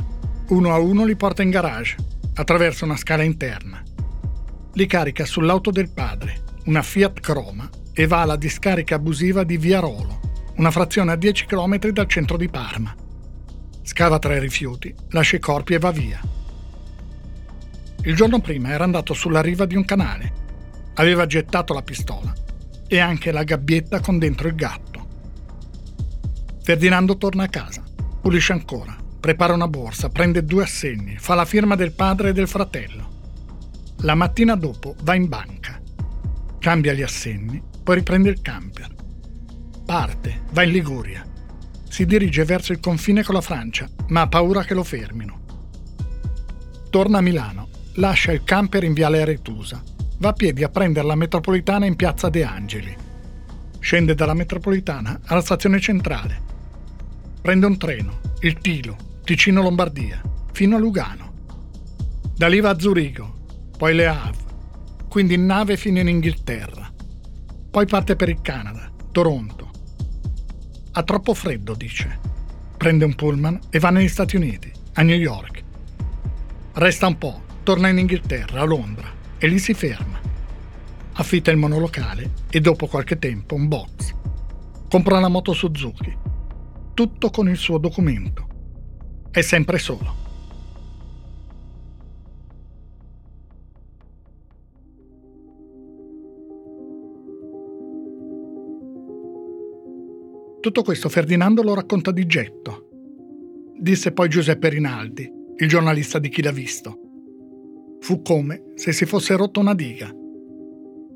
Uno 0.48 0.72
a 0.72 0.78
uno 0.78 1.04
li 1.04 1.18
porta 1.18 1.42
in 1.44 1.50
garage, 1.50 1.98
attraverso 2.36 2.86
una 2.86 2.96
scala 2.96 3.24
interna 3.24 3.84
li 4.76 4.88
carica 4.88 5.26
sull'auto 5.26 5.70
del 5.70 5.90
padre, 5.90 6.42
una 6.66 6.82
Fiat 6.82 7.20
Croma, 7.20 7.70
e 7.94 8.08
va 8.08 8.22
alla 8.22 8.36
discarica 8.36 8.96
abusiva 8.96 9.44
di 9.44 9.58
Viarolo, 9.58 10.20
una 10.56 10.72
frazione 10.72 11.12
a 11.12 11.16
10 11.16 11.46
km 11.46 11.90
dal 11.90 12.08
centro 12.08 12.38
di 12.38 12.48
Parma. 12.48 12.96
Scava 13.82 14.20
tra 14.20 14.36
i 14.36 14.40
rifiuti, 14.40 14.94
lascia 15.10 15.38
i 15.38 15.40
corpi 15.40 15.74
e 15.74 15.80
va 15.80 15.92
via. 15.92 16.20
Il 18.04 18.16
giorno 18.16 18.40
prima 18.40 18.70
era 18.70 18.84
andato 18.84 19.14
sulla 19.14 19.42
riva 19.42 19.66
di 19.66 19.76
un 19.76 19.86
canale. 19.86 20.42
Aveva 20.96 21.26
gettato 21.26 21.74
la 21.74 21.82
pistola 21.82 22.34
e 22.88 23.00
anche 23.00 23.32
la 23.32 23.44
gabbietta 23.44 24.00
con 24.00 24.20
dentro 24.20 24.48
il 24.48 24.56
gatto. 24.56 24.92
Ferdinando 26.62 27.18
torna 27.18 27.44
a 27.44 27.50
casa, 27.50 27.84
pulisce 28.22 28.54
ancora, 28.54 28.96
prepara 29.20 29.54
una 29.54 29.68
borsa, 29.68 30.10
prende 30.10 30.46
due 30.46 30.64
assegni, 30.64 31.18
fa 31.18 31.34
la 31.34 31.46
firma 31.46 31.76
del 31.76 31.94
padre 31.94 32.30
e 32.30 32.34
del 32.34 32.48
fratello. 32.48 33.12
La 34.02 34.16
mattina 34.16 34.56
dopo 34.56 34.96
va 35.02 35.16
in 35.16 35.28
banca, 35.28 35.82
cambia 36.60 36.94
gli 36.94 37.02
assegni, 37.02 37.62
poi 37.84 37.96
riprende 37.96 38.30
il 38.30 38.42
camper. 38.42 39.03
Parte, 39.86 40.42
va 40.52 40.63
in 40.63 40.72
Liguria. 40.72 41.25
Si 41.90 42.06
dirige 42.06 42.46
verso 42.46 42.72
il 42.72 42.80
confine 42.80 43.24
con 43.24 43.36
la 43.36 43.42
Francia, 43.42 43.88
ma 44.08 44.22
ha 44.22 44.28
paura 44.28 44.63
che 44.63 44.74
lo 44.74 44.84
fermino. 44.84 45.42
Torna 46.90 47.20
a 47.20 47.22
Milano, 47.22 47.68
lascia 47.96 48.32
il 48.32 48.44
camper 48.44 48.84
in 48.84 48.94
viale 48.94 49.22
Aretusa, 49.22 49.84
va 50.18 50.30
a 50.30 50.34
piedi 50.34 50.63
a 50.63 50.70
prendere 50.70 51.06
la 51.06 51.16
metropolitana 51.16 51.86
in 51.86 51.96
piazza 51.96 52.30
De 52.30 52.44
Angeli. 52.44 52.96
Scende 53.80 54.16
dalla 54.16 54.34
metropolitana 54.34 55.20
alla 55.25 55.42
stazione 55.42 55.80
centrale. 55.80 56.42
Prende 57.42 57.66
un 57.66 57.78
treno, 57.78 58.20
il 58.40 58.58
Tilo, 58.60 58.96
Ticino-Lombardia, 59.24 60.22
fino 60.54 60.78
a 60.78 60.80
Lugano. 60.80 61.32
Da 62.36 62.48
lì 62.48 62.62
va 62.62 62.70
a 62.70 62.80
Zurigo, 62.80 63.42
poi 63.78 63.94
Le 63.94 64.08
Havre, 64.08 64.44
quindi 65.10 65.34
in 65.34 65.46
nave 65.46 65.78
fino 65.78 66.00
in 66.00 66.08
Inghilterra. 66.08 66.92
Poi 67.70 67.86
parte 67.86 68.16
per 68.16 68.30
il 68.30 68.42
Canada, 68.42 68.90
Toronto. 69.12 69.72
Ha 70.96 71.02
troppo 71.02 71.34
freddo, 71.34 71.74
dice. 71.74 72.20
Prende 72.78 73.04
un 73.04 73.16
pullman 73.16 73.60
e 73.72 73.80
va 73.80 73.90
negli 73.90 74.08
Stati 74.08 74.36
Uniti, 74.36 74.72
a 74.94 75.02
New 75.02 75.18
York. 75.18 75.64
Resta 76.74 77.08
un 77.08 77.18
po', 77.18 77.42
torna 77.64 77.88
in 77.88 77.98
Inghilterra, 77.98 78.62
a 78.62 78.66
Londra, 78.66 79.12
e 79.40 79.48
lì 79.48 79.58
si 79.58 79.74
ferma. 79.74 80.20
Affitta 81.14 81.50
il 81.50 81.58
monolocale 81.58 82.30
e 82.48 82.60
dopo 82.60 82.86
qualche 82.86 83.18
tempo 83.18 83.56
un 83.56 83.68
box. 83.68 84.14
Compra 84.88 85.20
la 85.20 85.30
moto 85.30 85.54
Suzuki. 85.54 86.16
Tutto 86.94 87.30
con 87.32 87.50
il 87.50 87.58
suo 87.58 87.80
documento. 87.80 88.48
È 89.32 89.42
sempre 89.42 89.80
solo. 89.80 90.23
Tutto 100.63 100.82
questo 100.82 101.10
Ferdinando 101.10 101.62
lo 101.62 101.74
racconta 101.74 102.12
di 102.12 102.25
getto. 102.25 102.88
Disse 103.77 104.13
poi 104.13 104.29
Giuseppe 104.29 104.70
Rinaldi, 104.70 105.29
il 105.58 105.67
giornalista 105.67 106.20
di 106.20 106.29
Chi 106.29 106.41
l'ha 106.41 106.53
visto. 106.53 107.00
Fu 108.00 108.22
come 108.22 108.72
se 108.75 108.93
si 108.93 109.05
fosse 109.05 109.36
rotto 109.36 109.60
una 109.60 109.75
diga. 109.75 110.10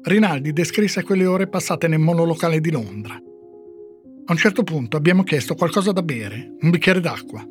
Rinaldi 0.01 0.51
descrisse 0.51 1.01
quelle 1.01 1.25
ore 1.25 1.47
passate 1.47 1.87
nel 1.87 1.99
monolocale 1.99 2.59
di 2.59 2.71
Londra. 2.71 3.13
A 3.13 4.31
un 4.31 4.35
certo 4.35 4.63
punto 4.63 4.97
abbiamo 4.97 5.23
chiesto 5.23 5.55
qualcosa 5.55 5.93
da 5.93 6.03
bere, 6.03 6.57
un 6.59 6.69
bicchiere 6.69 6.99
d'acqua. 6.99 7.41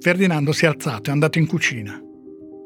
Ferdinando 0.00 0.52
si 0.52 0.64
è 0.64 0.68
alzato 0.68 1.08
e 1.08 1.08
è 1.10 1.12
andato 1.12 1.38
in 1.38 1.46
cucina. 1.46 2.00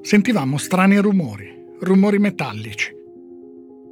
Sentivamo 0.01 0.59
strani 0.59 0.97
rumori, 0.99 1.53
rumori 1.81 2.21
metallici. 2.21 2.95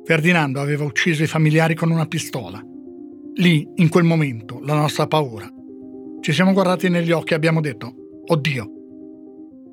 Ferdinando 0.04 0.60
aveva 0.60 0.84
ucciso 0.84 1.24
i 1.24 1.26
familiari 1.26 1.74
con 1.74 1.90
una 1.90 2.06
pistola 2.06 2.64
Lì, 3.38 3.68
in 3.74 3.90
quel 3.90 4.04
momento, 4.04 4.60
la 4.62 4.72
nostra 4.72 5.06
paura. 5.06 5.46
Ci 6.20 6.32
siamo 6.32 6.54
guardati 6.54 6.88
negli 6.88 7.10
occhi 7.10 7.34
e 7.34 7.36
abbiamo 7.36 7.60
detto, 7.60 7.92
oddio. 8.28 8.70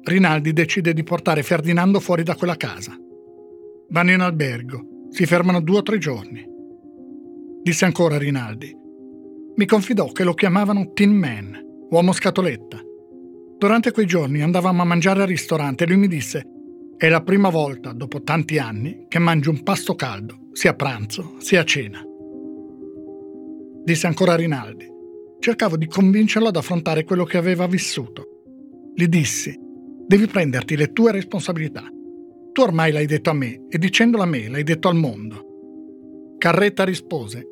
Rinaldi 0.03 0.51
decide 0.51 0.91
di 0.91 1.03
portare 1.03 1.43
Ferdinando 1.43 2.01
fuori 2.01 2.23
da 2.23 2.35
quella 2.35 2.57
casa. 2.57 2.93
Vanno 3.87 4.11
in 4.11 4.19
albergo, 4.19 5.07
si 5.11 5.25
fermano 5.25 5.61
due 5.61 5.77
o 5.77 5.81
tre 5.81 5.97
giorni. 5.97 6.45
Disse 7.61 7.85
ancora 7.85 8.17
Rinaldi. 8.17 8.75
Mi 9.55 9.65
confidò 9.65 10.11
che 10.11 10.25
lo 10.25 10.33
chiamavano 10.33 10.91
Tin 10.91 11.15
Man, 11.15 11.57
uomo 11.89 12.11
scatoletta. 12.11 12.81
Durante 13.57 13.91
quei 13.91 14.05
giorni 14.05 14.41
andavamo 14.41 14.81
a 14.81 14.85
mangiare 14.85 15.21
al 15.21 15.27
ristorante 15.27 15.85
e 15.85 15.87
lui 15.87 15.97
mi 15.97 16.07
disse 16.09 16.43
è 16.97 17.07
la 17.07 17.21
prima 17.21 17.49
volta, 17.49 17.93
dopo 17.93 18.23
tanti 18.23 18.57
anni, 18.57 19.05
che 19.07 19.19
mangio 19.19 19.51
un 19.51 19.63
pasto 19.63 19.95
caldo, 19.95 20.49
sia 20.51 20.71
a 20.71 20.75
pranzo 20.75 21.35
sia 21.39 21.61
a 21.61 21.65
cena 21.65 22.05
disse 23.83 24.07
ancora 24.07 24.35
Rinaldi. 24.35 24.87
Cercavo 25.39 25.75
di 25.75 25.87
convincerlo 25.87 26.47
ad 26.47 26.55
affrontare 26.55 27.03
quello 27.03 27.25
che 27.25 27.37
aveva 27.37 27.67
vissuto. 27.67 28.27
Gli 28.95 29.07
dissi, 29.07 29.57
devi 30.07 30.25
prenderti 30.27 30.77
le 30.77 30.93
tue 30.93 31.11
responsabilità. 31.11 31.83
Tu 32.51 32.61
ormai 32.61 32.91
l'hai 32.91 33.07
detto 33.07 33.29
a 33.29 33.33
me 33.33 33.65
e 33.67 33.77
dicendolo 33.77 34.23
a 34.23 34.27
me 34.27 34.47
l'hai 34.47 34.63
detto 34.63 34.87
al 34.87 34.95
mondo. 34.95 36.35
Carretta 36.37 36.83
rispose, 36.85 37.45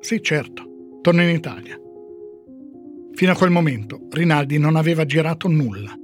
sì 0.00 0.20
certo, 0.22 0.98
torno 1.00 1.22
in 1.22 1.30
Italia. 1.30 1.80
Fino 3.12 3.32
a 3.32 3.36
quel 3.36 3.50
momento 3.50 4.06
Rinaldi 4.10 4.58
non 4.58 4.76
aveva 4.76 5.06
girato 5.06 5.48
nulla. 5.48 5.94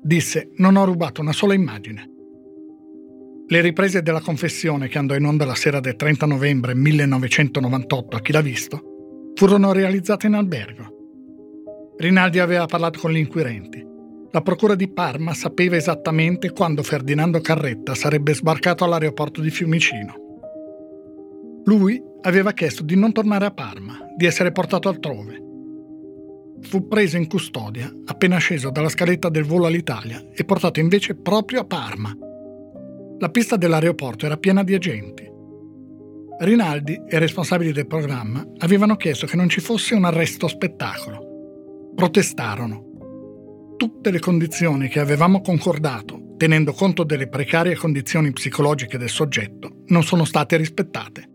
Disse, 0.00 0.50
non 0.58 0.76
ho 0.76 0.84
rubato 0.84 1.20
una 1.20 1.32
sola 1.32 1.54
immagine. 1.54 2.10
Le 3.48 3.60
riprese 3.60 4.02
della 4.02 4.20
confessione 4.20 4.88
che 4.88 4.98
andò 4.98 5.14
in 5.14 5.24
onda 5.24 5.44
la 5.44 5.54
sera 5.54 5.78
del 5.78 5.94
30 5.94 6.26
novembre 6.26 6.74
1998 6.74 8.16
a 8.16 8.20
chi 8.20 8.32
l'ha 8.32 8.40
visto 8.40 8.82
furono 9.36 9.70
realizzate 9.70 10.26
in 10.26 10.34
albergo. 10.34 11.94
Rinaldi 11.96 12.40
aveva 12.40 12.66
parlato 12.66 12.98
con 12.98 13.12
gli 13.12 13.18
inquirenti. 13.18 13.86
La 14.32 14.40
procura 14.40 14.74
di 14.74 14.88
Parma 14.88 15.32
sapeva 15.32 15.76
esattamente 15.76 16.50
quando 16.50 16.82
Ferdinando 16.82 17.40
Carretta 17.40 17.94
sarebbe 17.94 18.34
sbarcato 18.34 18.82
all'aeroporto 18.82 19.40
di 19.40 19.50
Fiumicino. 19.50 20.14
Lui 21.66 22.02
aveva 22.22 22.50
chiesto 22.50 22.82
di 22.82 22.96
non 22.96 23.12
tornare 23.12 23.44
a 23.44 23.52
Parma, 23.52 23.96
di 24.16 24.26
essere 24.26 24.50
portato 24.50 24.88
altrove. 24.88 25.40
Fu 26.62 26.88
preso 26.88 27.16
in 27.16 27.28
custodia 27.28 27.88
appena 28.06 28.38
sceso 28.38 28.70
dalla 28.70 28.88
scaletta 28.88 29.28
del 29.28 29.44
volo 29.44 29.66
all'Italia 29.66 30.20
e 30.34 30.44
portato 30.44 30.80
invece 30.80 31.14
proprio 31.14 31.60
a 31.60 31.64
Parma, 31.64 32.12
la 33.18 33.30
pista 33.30 33.56
dell'aeroporto 33.56 34.26
era 34.26 34.36
piena 34.36 34.62
di 34.62 34.74
agenti. 34.74 35.26
Rinaldi 36.38 36.92
e 37.08 37.16
i 37.16 37.18
responsabili 37.18 37.72
del 37.72 37.86
programma 37.86 38.46
avevano 38.58 38.96
chiesto 38.96 39.26
che 39.26 39.36
non 39.36 39.48
ci 39.48 39.62
fosse 39.62 39.94
un 39.94 40.04
arresto 40.04 40.46
spettacolo. 40.48 41.92
Protestarono. 41.94 43.74
Tutte 43.78 44.10
le 44.10 44.18
condizioni 44.18 44.88
che 44.88 45.00
avevamo 45.00 45.40
concordato, 45.40 46.34
tenendo 46.36 46.74
conto 46.74 47.04
delle 47.04 47.28
precarie 47.28 47.74
condizioni 47.74 48.32
psicologiche 48.32 48.98
del 48.98 49.08
soggetto, 49.08 49.84
non 49.86 50.02
sono 50.02 50.26
state 50.26 50.58
rispettate. 50.58 51.30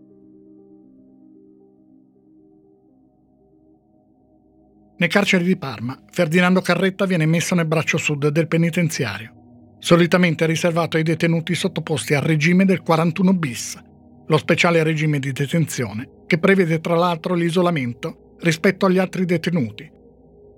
Nel 4.97 5.09
carceri 5.09 5.43
di 5.43 5.57
Parma, 5.57 5.99
Ferdinando 6.11 6.61
Carretta 6.61 7.05
viene 7.05 7.25
messo 7.25 7.55
nel 7.55 7.65
braccio 7.65 7.97
sud 7.97 8.27
del 8.27 8.47
penitenziario 8.47 9.40
solitamente 9.81 10.45
riservato 10.45 10.97
ai 10.97 11.03
detenuti 11.03 11.55
sottoposti 11.55 12.13
al 12.13 12.21
regime 12.21 12.65
del 12.65 12.81
41 12.81 13.33
bis, 13.33 13.81
lo 14.27 14.37
speciale 14.37 14.83
regime 14.83 15.17
di 15.17 15.31
detenzione 15.31 16.21
che 16.27 16.37
prevede 16.37 16.79
tra 16.79 16.95
l'altro 16.95 17.33
l'isolamento 17.33 18.35
rispetto 18.41 18.85
agli 18.85 18.99
altri 18.99 19.25
detenuti, 19.25 19.91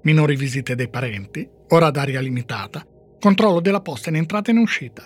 minori 0.01 0.36
visite 0.36 0.75
dei 0.75 0.89
parenti, 0.89 1.50
ora 1.70 1.86
ad 1.86 1.96
aria 1.96 2.20
limitata, 2.20 2.86
controllo 3.18 3.62
della 3.62 3.80
posta 3.80 4.10
in 4.10 4.18
entrata 4.18 4.51
e 4.51 4.53
in 4.53 4.60
uscita. 4.60 5.06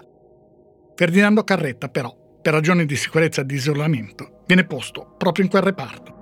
Ferdinando 0.95 1.43
Carretta, 1.43 1.87
però, 1.87 2.11
per 2.41 2.53
ragioni 2.53 2.87
di 2.87 2.95
sicurezza 2.95 3.41
e 3.41 3.45
di 3.45 3.53
isolamento, 3.53 4.41
viene 4.47 4.65
posto 4.65 5.13
proprio 5.15 5.43
in 5.45 5.51
quel 5.51 5.61
reparto. 5.61 6.15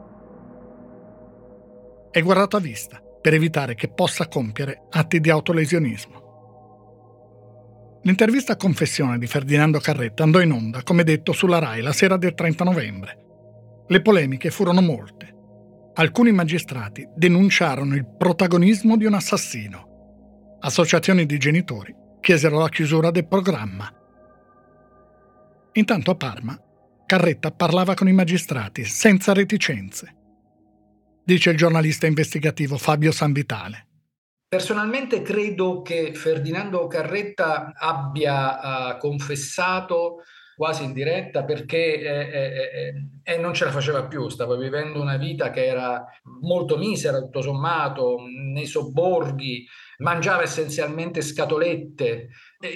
È 2.11 2.21
guardato 2.21 2.57
a 2.57 2.59
vista 2.59 3.01
per 3.21 3.33
evitare 3.33 3.73
che 3.73 3.87
possa 3.87 4.27
compiere 4.27 4.83
atti 4.89 5.21
di 5.21 5.29
autolesionismo. 5.29 6.24
L'intervista 8.05 8.53
a 8.53 8.55
confessione 8.55 9.17
di 9.17 9.25
Ferdinando 9.25 9.79
Carretta 9.79 10.21
andò 10.21 10.39
in 10.39 10.51
onda, 10.51 10.83
come 10.83 11.03
detto, 11.03 11.31
sulla 11.31 11.57
RAI 11.57 11.81
la 11.81 11.91
sera 11.91 12.17
del 12.17 12.35
30 12.35 12.63
novembre. 12.63 13.17
Le 13.87 14.01
polemiche 14.01 14.51
furono 14.51 14.79
molte. 14.79 15.33
Alcuni 15.95 16.31
magistrati 16.31 17.07
denunciarono 17.15 17.95
il 17.95 18.05
protagonismo 18.05 18.95
di 18.95 19.05
un 19.05 19.15
assassino. 19.15 20.57
Associazioni 20.59 21.25
di 21.25 21.39
genitori 21.39 21.95
chiesero 22.21 22.59
la 22.59 22.69
chiusura 22.69 23.09
del 23.09 23.27
programma. 23.27 23.91
Intanto 25.73 26.11
a 26.11 26.15
Parma, 26.15 26.59
Carretta 27.07 27.49
parlava 27.49 27.95
con 27.95 28.07
i 28.07 28.13
magistrati 28.13 28.85
senza 28.85 29.33
reticenze. 29.33 30.15
Dice 31.23 31.49
il 31.49 31.57
giornalista 31.57 32.05
investigativo 32.05 32.77
Fabio 32.77 33.11
Sanvitale. 33.11 33.87
Personalmente 34.55 35.21
credo 35.21 35.81
che 35.81 36.13
Ferdinando 36.13 36.87
Carretta 36.87 37.73
abbia 37.75 38.93
uh, 38.93 38.97
confessato 38.97 40.23
quasi 40.55 40.85
in 40.85 40.93
diretta 40.93 41.43
perché 41.43 41.99
eh, 41.99 42.29
eh, 42.31 43.33
eh, 43.33 43.37
non 43.37 43.53
ce 43.53 43.65
la 43.65 43.71
faceva 43.71 44.05
più, 44.05 44.29
stava 44.29 44.55
vivendo 44.55 45.01
una 45.01 45.17
vita 45.17 45.51
che 45.51 45.65
era 45.65 46.05
molto 46.39 46.77
misera 46.77 47.19
tutto 47.19 47.41
sommato, 47.41 48.15
nei 48.53 48.65
sobborghi, 48.65 49.67
mangiava 49.97 50.43
essenzialmente 50.43 51.21
scatolette. 51.21 52.29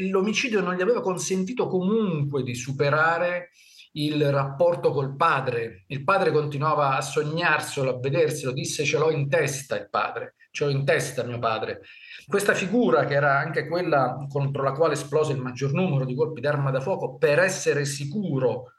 L'omicidio 0.09 0.59
non 0.59 0.75
gli 0.75 0.81
aveva 0.81 0.99
consentito 0.99 1.67
comunque 1.67 2.43
di 2.43 2.55
superare 2.55 3.51
il 3.93 4.31
rapporto 4.31 4.91
col 4.91 5.15
padre. 5.15 5.85
Il 5.87 6.03
padre 6.03 6.31
continuava 6.31 6.97
a 6.97 7.01
sognarselo, 7.01 7.89
a 7.89 7.99
vederselo, 7.99 8.51
disse 8.51 8.83
ce 8.83 8.97
l'ho 8.97 9.11
in 9.11 9.29
testa 9.29 9.77
il 9.77 9.89
padre, 9.89 10.35
ce 10.59 10.65
l'ho 10.65 10.71
in 10.71 10.83
testa 10.83 11.23
mio 11.23 11.39
padre. 11.39 11.81
Questa 12.27 12.53
figura, 12.53 13.05
che 13.05 13.13
era 13.13 13.39
anche 13.39 13.67
quella 13.67 14.25
contro 14.27 14.61
la 14.61 14.73
quale 14.73 14.93
esplose 14.93 15.31
il 15.31 15.39
maggior 15.39 15.71
numero 15.71 16.03
di 16.05 16.15
colpi 16.15 16.41
d'arma 16.41 16.69
da 16.69 16.81
fuoco, 16.81 17.15
per 17.17 17.39
essere 17.39 17.85
sicuro 17.85 18.73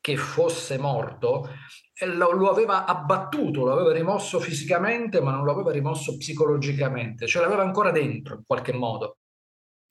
che 0.00 0.16
fosse 0.16 0.78
morto, 0.78 1.50
lo, 2.06 2.32
lo, 2.32 2.48
aveva 2.48 2.86
abbattuto, 2.86 3.64
lo 3.64 3.72
aveva 3.72 3.92
rimosso 3.92 4.40
fisicamente, 4.40 5.20
ma 5.20 5.32
non 5.32 5.44
lo 5.44 5.52
aveva 5.52 5.72
rimosso 5.72 6.16
psicologicamente, 6.16 7.26
ce 7.26 7.40
l'aveva 7.40 7.62
ancora 7.62 7.90
dentro 7.90 8.36
in 8.36 8.42
qualche 8.46 8.72
modo. 8.72 9.18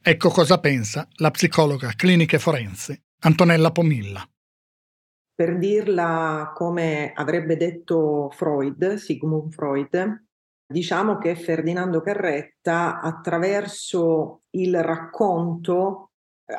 Ecco 0.01 0.29
cosa 0.29 0.59
pensa 0.59 1.07
la 1.17 1.31
psicologa 1.31 1.91
clinica 1.95 2.39
forense 2.39 3.03
Antonella 3.19 3.71
Pomilla. 3.71 4.27
Per 5.33 5.57
dirla 5.57 6.53
come 6.55 7.11
avrebbe 7.13 7.57
detto 7.57 8.29
Freud, 8.31 8.95
Sigmund 8.95 9.51
Freud, 9.51 10.24
Diciamo 10.67 11.17
che 11.17 11.35
Ferdinando 11.35 12.01
Carretta 12.01 12.99
attraverso 12.99 14.41
il 14.51 14.81
racconto, 14.81 16.11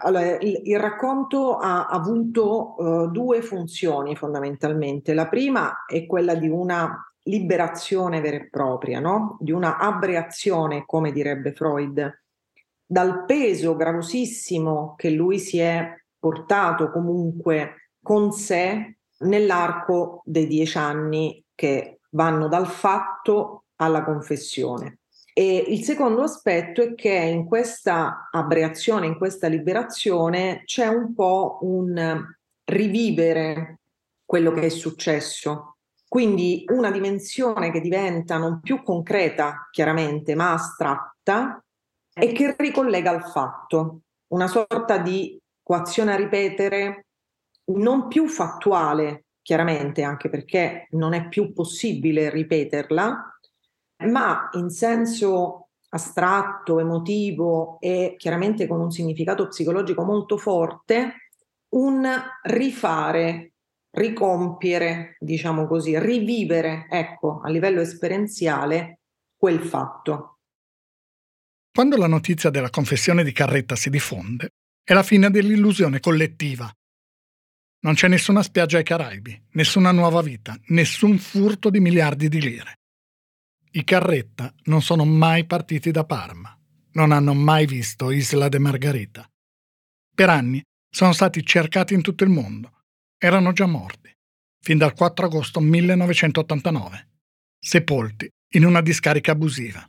allora, 0.03 0.38
il, 0.38 0.61
il 0.62 0.79
racconto 0.79 1.57
ha 1.57 1.87
avuto 1.87 2.75
uh, 2.77 3.11
due 3.11 3.42
funzioni 3.42 4.14
fondamentalmente. 4.14 5.12
La 5.12 5.29
prima 5.29 5.85
è 5.87 6.07
quella 6.07 6.37
di 6.37 6.49
una 6.49 7.05
liberazione 7.25 8.21
vera 8.21 8.37
e 8.37 8.49
propria, 8.49 9.01
no? 9.01 9.37
di 9.40 9.51
una 9.51 9.79
abbreazione, 9.79 10.85
come 10.87 11.11
direbbe 11.11 11.53
Freud, 11.53 12.23
dal 12.87 13.25
peso 13.25 13.75
gravosissimo 13.75 14.95
che 14.97 15.11
lui 15.11 15.40
si 15.40 15.59
è 15.59 15.92
portato 16.19 16.90
comunque 16.90 17.90
con 18.01 18.31
sé 18.31 18.99
nell'arco 19.19 20.23
dei 20.25 20.47
dieci 20.47 20.79
anni 20.79 21.45
che 21.55 21.99
vanno 22.11 22.47
dal 22.47 22.66
fatto 22.66 23.64
alla 23.77 24.05
confessione. 24.05 24.99
E 25.33 25.65
il 25.69 25.85
secondo 25.85 26.23
aspetto 26.23 26.83
è 26.83 26.95
che 26.95 27.12
in 27.12 27.45
questa 27.45 28.29
abbreazione, 28.31 29.07
in 29.07 29.19
questa 29.19 29.49
liberazione, 29.49 30.62
c'è 30.65 30.87
un 30.87 31.15
po' 31.15 31.59
un 31.61 32.25
rivivere 32.65 33.81
quello 34.25 34.53
che 34.53 34.62
è 34.62 34.69
successo. 34.71 35.77
Quindi 36.09 36.65
una 36.69 36.91
dimensione 36.91 37.71
che 37.71 37.81
diventa 37.81 38.39
non 38.39 38.61
più 38.61 38.83
concreta, 38.83 39.69
chiaramente, 39.71 40.35
ma 40.35 40.53
astratta 40.53 41.62
e 42.15 42.33
che 42.33 42.55
ricollega 42.57 43.11
al 43.11 43.29
fatto, 43.29 44.01
una 44.29 44.47
sorta 44.47 44.97
di 44.99 45.39
equazione 45.61 46.15
a 46.15 46.17
ripetere 46.17 47.07
non 47.67 48.09
più 48.09 48.27
fattuale, 48.29 49.27
chiaramente, 49.43 50.03
anche 50.03 50.31
perché 50.31 50.87
non 50.93 51.12
è 51.12 51.29
più 51.29 51.53
possibile 51.53 52.31
ripeterla, 52.31 53.36
ma 54.05 54.49
in 54.53 54.71
senso 54.71 55.69
astratto, 55.89 56.79
emotivo 56.79 57.79
e 57.81 58.15
chiaramente 58.19 58.67
con 58.67 58.81
un 58.81 58.91
significato 58.91 59.49
psicologico 59.49 60.05
molto 60.05 60.37
forte, 60.37 61.31
un 61.71 62.07
rifare, 62.43 63.53
ricompiere, 63.91 65.17
diciamo 65.19 65.67
così, 65.67 65.99
rivivere, 65.99 66.87
ecco, 66.91 67.41
a 67.43 67.49
livello 67.49 67.81
esperienziale 67.81 69.01
quel 69.37 69.61
fatto. 69.61 70.39
Quando 71.73 71.97
la 71.97 72.07
notizia 72.07 72.51
della 72.51 72.71
confessione 72.71 73.23
di 73.23 73.33
Carretta 73.33 73.77
si 73.77 73.91
diffonde, 73.91 74.53
è 74.83 74.95
la 74.95 75.03
fine 75.03 75.31
dell'illusione 75.31 76.01
collettiva. 76.01 76.71
Non 77.81 77.95
c'è 77.95 78.09
nessuna 78.09 78.43
spiaggia 78.43 78.79
ai 78.79 78.85
Caraibi, 78.85 79.49
nessuna 79.53 79.93
nuova 79.93 80.23
vita, 80.23 80.57
nessun 80.69 81.19
furto 81.19 81.71
di 81.71 81.81
miliardi 81.81 82.29
di 82.29 82.41
lire. 82.41 82.79
I 83.77 83.85
Carretta 83.85 84.55
non 84.65 84.81
sono 84.81 85.05
mai 85.05 85.45
partiti 85.45 85.91
da 85.91 86.05
Parma, 86.05 86.59
non 86.93 87.12
hanno 87.12 87.35
mai 87.35 87.67
visto 87.67 88.11
Isla 88.11 88.49
de 88.49 88.59
Margarita. 88.59 89.31
Per 90.15 90.31
anni 90.31 90.62
sono 90.89 91.12
stati 91.12 91.45
cercati 91.45 91.93
in 91.93 92.01
tutto 92.01 92.25
il 92.25 92.31
mondo. 92.31 92.85
Erano 93.19 93.53
già 93.53 93.67
morti, 93.67 94.11
fin 94.62 94.79
dal 94.79 94.95
4 94.95 95.27
agosto 95.27 95.61
1989, 95.61 97.09
sepolti 97.59 98.27
in 98.55 98.65
una 98.65 98.81
discarica 98.81 99.33
abusiva. 99.33 99.87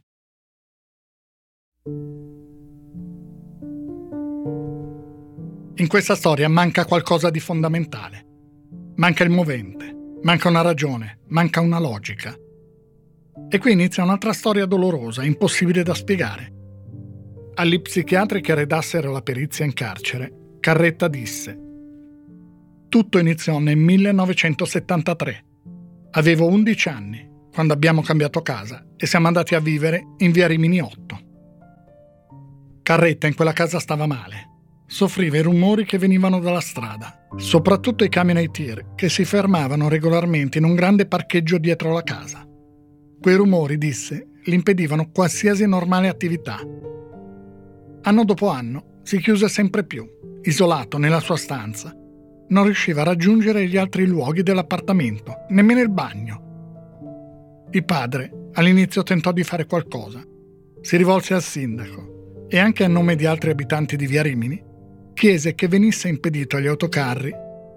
In 5.75 5.87
questa 5.87 6.15
storia 6.15 6.49
manca 6.49 6.83
qualcosa 6.83 7.29
di 7.29 7.39
fondamentale. 7.39 8.25
Manca 8.95 9.23
il 9.23 9.29
movente, 9.29 9.95
manca 10.23 10.49
una 10.49 10.61
ragione, 10.61 11.21
manca 11.27 11.61
una 11.61 11.79
logica 11.79 12.37
e 13.49 13.57
qui 13.59 13.71
inizia 13.71 14.03
un'altra 14.03 14.33
storia 14.33 14.65
dolorosa, 14.65 15.23
impossibile 15.23 15.83
da 15.83 15.93
spiegare. 15.93 16.53
Agli 17.55 17.81
psichiatri 17.81 18.41
che 18.41 18.53
redassero 18.53 19.11
la 19.11 19.21
perizia 19.21 19.65
in 19.65 19.73
carcere, 19.73 20.57
Carretta 20.59 21.07
disse 21.07 21.57
Tutto 22.89 23.17
iniziò 23.17 23.59
nel 23.59 23.77
1973. 23.77 25.45
Avevo 26.11 26.47
11 26.47 26.89
anni 26.89 27.29
quando 27.51 27.73
abbiamo 27.73 28.01
cambiato 28.01 28.41
casa 28.41 28.85
e 28.95 29.07
siamo 29.07 29.27
andati 29.27 29.55
a 29.55 29.59
vivere 29.59 30.13
in 30.17 30.31
via 30.31 30.47
Rimini 30.47 30.79
8. 30.79 31.19
Carretta 32.83 33.27
in 33.27 33.35
quella 33.35 33.53
casa 33.53 33.79
stava 33.79 34.05
male. 34.05 34.49
Soffriva 34.85 35.37
i 35.37 35.41
rumori 35.41 35.83
che 35.83 35.97
venivano 35.97 36.39
dalla 36.39 36.61
strada, 36.61 37.27
soprattutto 37.35 38.05
i 38.05 38.09
camion 38.09 38.37
ai 38.37 38.49
tir 38.49 38.93
che 38.95 39.09
si 39.09 39.25
fermavano 39.25 39.89
regolarmente 39.89 40.59
in 40.59 40.63
un 40.63 40.75
grande 40.75 41.05
parcheggio 41.05 41.57
dietro 41.57 41.91
la 41.91 42.03
casa. 42.03 42.46
Quei 43.27 43.39
rumori, 43.39 43.77
disse, 43.77 44.29
gli 44.41 44.53
impedivano 44.53 45.11
qualsiasi 45.11 45.67
normale 45.67 46.07
attività. 46.07 46.61
Anno 48.03 48.23
dopo 48.23 48.47
anno 48.47 49.01
si 49.03 49.19
chiuse 49.19 49.49
sempre 49.49 49.83
più, 49.83 50.09
isolato 50.43 50.97
nella 50.97 51.19
sua 51.19 51.35
stanza. 51.35 51.93
Non 52.47 52.63
riusciva 52.63 53.01
a 53.01 53.03
raggiungere 53.03 53.67
gli 53.67 53.75
altri 53.75 54.05
luoghi 54.05 54.43
dell'appartamento, 54.43 55.39
nemmeno 55.49 55.81
il 55.81 55.89
bagno. 55.89 57.67
Il 57.71 57.83
padre 57.83 58.51
all'inizio 58.53 59.03
tentò 59.03 59.33
di 59.33 59.43
fare 59.43 59.65
qualcosa. 59.65 60.23
Si 60.79 60.95
rivolse 60.95 61.33
al 61.33 61.43
sindaco 61.43 62.45
e 62.47 62.59
anche 62.59 62.85
a 62.85 62.87
nome 62.87 63.17
di 63.17 63.25
altri 63.25 63.49
abitanti 63.49 63.97
di 63.97 64.07
Via 64.07 64.21
Rimini 64.21 64.63
chiese 65.13 65.53
che 65.53 65.67
venisse 65.67 66.07
impedito 66.07 66.55
agli 66.55 66.67
autocarri 66.67 67.33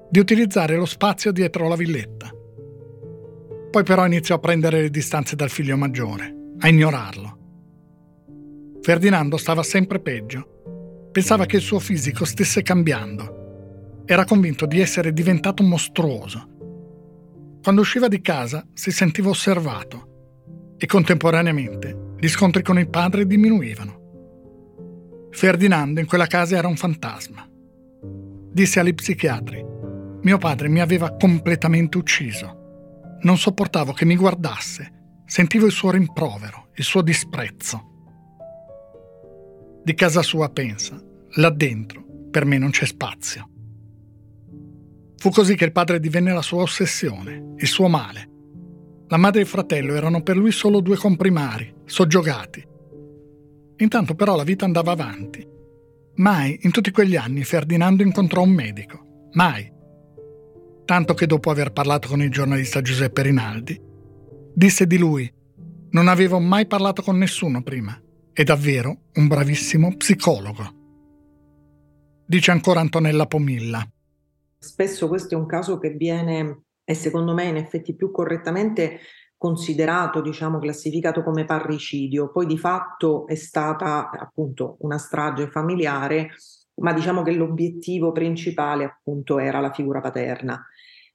di 0.09 0.21
utilizzare 0.21 0.77
lo 0.77 0.87
spazio 0.87 1.33
dietro 1.33 1.67
la 1.67 1.75
villetta. 1.75 2.31
Poi 3.71 3.85
però 3.85 4.05
iniziò 4.05 4.35
a 4.35 4.41
prendere 4.41 4.83
le 4.83 4.91
distanze 4.91 5.37
dal 5.37 5.49
figlio 5.49 5.77
maggiore, 5.77 6.35
a 6.59 6.69
ignorarlo. 6.69 7.39
Ferdinando 8.83 9.37
stava 9.37 9.63
sempre 9.63 10.01
peggio. 10.01 11.09
Pensava 11.13 11.47
che 11.47 11.57
il 11.57 11.63
suo 11.63 11.79
fisico 11.79 12.25
stesse 12.25 12.63
cambiando. 12.63 14.03
Era 14.07 14.25
convinto 14.25 14.67
di 14.67 14.81
essere 14.81 15.13
diventato 15.13 15.63
mostruoso. 15.63 16.49
Quando 17.63 17.83
usciva 17.83 18.09
di 18.09 18.21
casa 18.21 18.67
si 18.73 18.91
sentiva 18.91 19.29
osservato 19.29 20.75
e 20.77 20.87
contemporaneamente 20.87 22.15
gli 22.19 22.29
scontri 22.29 22.63
con 22.63 22.79
il 22.79 22.89
padre 22.89 23.25
diminuivano. 23.25 25.29
Ferdinando 25.31 26.01
in 26.01 26.07
quella 26.07 26.27
casa 26.27 26.57
era 26.57 26.67
un 26.67 26.77
fantasma. 26.77 27.49
Disse 28.53 28.81
agli 28.81 28.95
psichiatri, 28.95 29.65
mio 30.23 30.39
padre 30.39 30.69
mi 30.69 30.81
aveva 30.81 31.15
completamente 31.17 31.99
ucciso. 31.99 32.59
Non 33.23 33.37
sopportavo 33.37 33.93
che 33.93 34.05
mi 34.05 34.17
guardasse, 34.17 35.23
sentivo 35.27 35.67
il 35.67 35.73
suo 35.73 35.91
rimprovero, 35.91 36.69
il 36.75 36.85
suo 36.85 37.03
disprezzo. 37.03 37.89
Di 39.83 39.95
casa 39.95 40.23
sua 40.23 40.49
pensa, 40.51 41.03
là 41.35 41.51
dentro 41.51 42.05
per 42.31 42.45
me 42.45 42.59
non 42.59 42.71
c'è 42.71 42.87
spazio. 42.87 43.49
Fu 45.17 45.31
così 45.31 45.55
che 45.55 45.65
il 45.65 45.73
padre 45.73 46.01
divenne 46.01 46.33
la 46.33 46.43
sua 46.43 46.63
ossessione, 46.63 47.55
il 47.57 47.67
suo 47.67 47.89
male. 47.89 48.29
La 49.09 49.17
madre 49.17 49.41
e 49.41 49.43
il 49.43 49.49
fratello 49.49 49.95
erano 49.95 50.23
per 50.23 50.37
lui 50.37 50.53
solo 50.53 50.81
due 50.81 50.97
comprimari, 50.97 51.75
soggiogati, 51.85 52.69
Intanto 53.81 54.15
però 54.15 54.37
la 54.37 54.45
vita 54.45 54.65
andava 54.65 54.93
avanti. 54.93 55.47
Mai 56.17 56.59
in 56.63 56.71
tutti 56.71 56.91
quegli 56.91 57.17
anni 57.17 57.45
Ferdinando 57.45 58.03
incontrò 58.03 58.43
un 58.43 58.51
medico. 58.51 59.29
Mai. 59.33 59.71
Tanto 60.91 61.15
che 61.15 61.27
dopo 61.27 61.53
aver 61.53 61.71
parlato 61.71 62.09
con 62.09 62.21
il 62.21 62.33
giornalista 62.33 62.83
Giuseppe 62.83 63.23
Rinaldi, 63.23 63.81
disse 64.53 64.89
di 64.89 64.99
lui 64.99 65.33
non 65.91 66.09
avevo 66.09 66.41
mai 66.41 66.67
parlato 66.67 67.01
con 67.01 67.17
nessuno 67.17 67.63
prima. 67.63 67.97
È 68.33 68.43
davvero 68.43 69.03
un 69.15 69.29
bravissimo 69.29 69.95
psicologo. 69.97 70.65
Dice 72.27 72.51
ancora 72.51 72.81
Antonella 72.81 73.27
Pomilla. 73.27 73.89
Spesso 74.59 75.07
questo 75.07 75.37
è 75.37 75.39
un 75.39 75.47
caso 75.47 75.79
che 75.79 75.91
viene, 75.91 76.63
e 76.83 76.95
secondo 76.95 77.35
me 77.35 77.45
in 77.45 77.57
effetti 77.57 77.95
più 77.95 78.11
correttamente, 78.11 78.99
considerato, 79.37 80.21
diciamo, 80.21 80.59
classificato 80.59 81.23
come 81.23 81.45
parricidio, 81.45 82.33
poi 82.33 82.47
di 82.47 82.59
fatto 82.59 83.29
è 83.29 83.37
stata 83.37 84.11
appunto 84.11 84.77
una 84.81 84.99
strage 84.99 85.51
familiare, 85.51 86.31
ma 86.81 86.93
diciamo 86.93 87.23
che 87.23 87.33
l'obiettivo 87.33 88.13
principale 88.13 88.85
appunto 88.85 89.39
era 89.39 89.61
la 89.61 89.73
figura 89.73 90.01
paterna. 90.01 90.63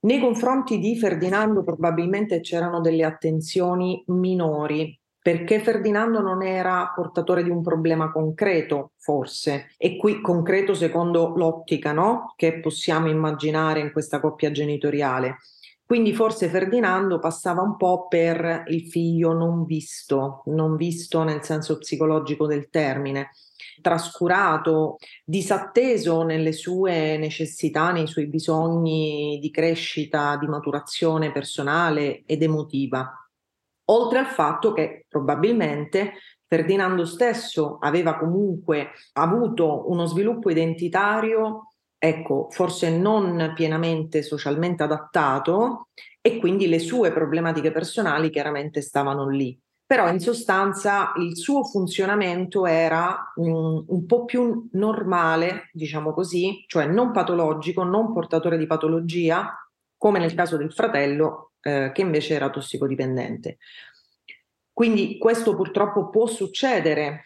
Nei 0.01 0.19
confronti 0.19 0.79
di 0.79 0.97
Ferdinando 0.97 1.63
probabilmente 1.63 2.39
c'erano 2.39 2.79
delle 2.79 3.03
attenzioni 3.03 4.03
minori, 4.07 4.97
perché 5.19 5.59
Ferdinando 5.59 6.21
non 6.21 6.43
era 6.43 6.91
portatore 6.95 7.43
di 7.43 7.49
un 7.49 7.63
problema 7.63 8.11
concreto, 8.11 8.91
forse, 8.97 9.69
e 9.77 9.97
qui 9.97 10.21
concreto 10.21 10.75
secondo 10.75 11.33
l'ottica 11.35 11.93
no? 11.93 12.33
che 12.35 12.59
possiamo 12.59 13.09
immaginare 13.09 13.79
in 13.79 13.91
questa 13.91 14.19
coppia 14.19 14.51
genitoriale. 14.51 15.37
Quindi 15.83 16.13
forse 16.13 16.49
Ferdinando 16.49 17.17
passava 17.17 17.61
un 17.61 17.75
po' 17.75 18.07
per 18.07 18.65
il 18.67 18.87
figlio 18.87 19.33
non 19.33 19.65
visto, 19.65 20.43
non 20.45 20.75
visto 20.75 21.23
nel 21.23 21.41
senso 21.43 21.79
psicologico 21.79 22.45
del 22.45 22.69
termine, 22.69 23.29
trascurato, 23.81 24.97
disatteso 25.23 26.23
nelle 26.23 26.51
sue 26.51 27.17
necessità, 27.17 27.91
nei 27.91 28.07
suoi 28.07 28.27
bisogni 28.27 29.39
di 29.41 29.51
crescita, 29.51 30.37
di 30.37 30.47
maturazione 30.47 31.31
personale 31.31 32.23
ed 32.25 32.41
emotiva. 32.41 33.11
Oltre 33.89 34.19
al 34.19 34.27
fatto 34.27 34.73
che 34.73 35.05
probabilmente 35.07 36.13
Ferdinando 36.47 37.05
stesso 37.05 37.79
aveva 37.81 38.17
comunque 38.17 38.91
avuto 39.13 39.89
uno 39.89 40.05
sviluppo 40.05 40.51
identitario 40.51 41.71
ecco, 41.97 42.47
forse 42.51 42.95
non 42.95 43.53
pienamente 43.55 44.21
socialmente 44.21 44.83
adattato 44.83 45.87
e 46.21 46.37
quindi 46.37 46.67
le 46.67 46.79
sue 46.79 47.11
problematiche 47.11 47.71
personali 47.71 48.29
chiaramente 48.29 48.81
stavano 48.81 49.27
lì. 49.27 49.59
Però 49.85 50.09
in 50.09 50.19
sostanza 50.19 51.13
il 51.17 51.37
suo 51.37 51.63
funzionamento 51.63 52.65
era 52.65 53.31
um, 53.35 53.83
un 53.87 54.05
po' 54.05 54.25
più 54.25 54.67
normale, 54.71 55.69
diciamo 55.73 56.11
così, 56.11 56.63
cioè 56.67 56.87
non 56.87 57.11
patologico, 57.11 57.83
non 57.83 58.11
portatore 58.11 58.57
di 58.57 58.65
patologia, 58.65 59.53
come 59.95 60.19
nel 60.19 60.33
caso 60.33 60.57
del 60.57 60.73
fratello 60.73 61.51
eh, 61.61 61.91
che 61.93 62.01
invece 62.01 62.33
era 62.33 62.49
tossicodipendente. 62.49 63.57
Quindi 64.73 65.17
questo 65.19 65.55
purtroppo 65.55 66.09
può 66.09 66.25
succedere 66.25 67.23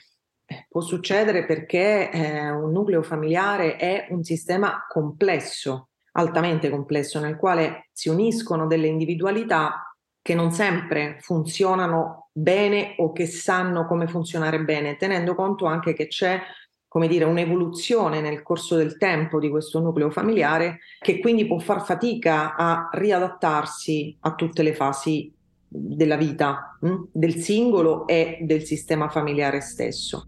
eh, 0.52 0.65
può 0.67 0.82
succedere 0.82 1.45
perché 1.45 2.10
eh, 2.10 2.50
un 2.50 2.72
nucleo 2.72 3.04
familiare 3.04 3.76
è 3.76 4.08
un 4.10 4.24
sistema 4.24 4.84
complesso, 4.89 5.89
altamente 6.13 6.72
complesso, 6.72 7.19
nel 7.19 7.36
quale 7.36 7.89
si 7.93 8.10
uniscono 8.10 8.65
delle 8.65 8.88
individualità 8.88 9.95
che 10.24 10.34
non 10.34 10.52
sempre 10.52 11.17
funzionano 11.22 12.28
bene 12.39 12.95
o 12.97 13.12
che 13.12 13.25
sanno 13.25 13.86
come 13.86 14.08
funzionare 14.08 14.63
bene, 14.63 14.95
tenendo 14.95 15.36
conto 15.36 15.65
anche 15.65 15.93
che 15.93 16.08
c'è 16.08 16.41
come 16.89 17.08
dire, 17.08 17.23
un'evoluzione 17.23 18.19
nel 18.19 18.41
corso 18.41 18.75
del 18.75 18.97
tempo 18.97 19.39
di 19.39 19.47
questo 19.47 19.80
nucleo 19.80 20.10
familiare 20.10 20.80
che 20.99 21.19
quindi 21.19 21.45
può 21.45 21.60
far 21.60 21.86
fatica 21.86 22.56
a 22.56 22.89
riadattarsi 22.91 24.17
a 24.21 24.34
tutte 24.34 24.63
le 24.63 24.73
fasi 24.73 25.32
della 25.67 26.17
vita 26.17 26.75
mh, 26.82 26.88
hm, 26.88 27.08
del 27.12 27.36
singolo 27.36 28.08
e 28.08 28.39
del 28.41 28.63
sistema 28.63 29.08
familiare 29.08 29.62
stesso. 29.62 30.25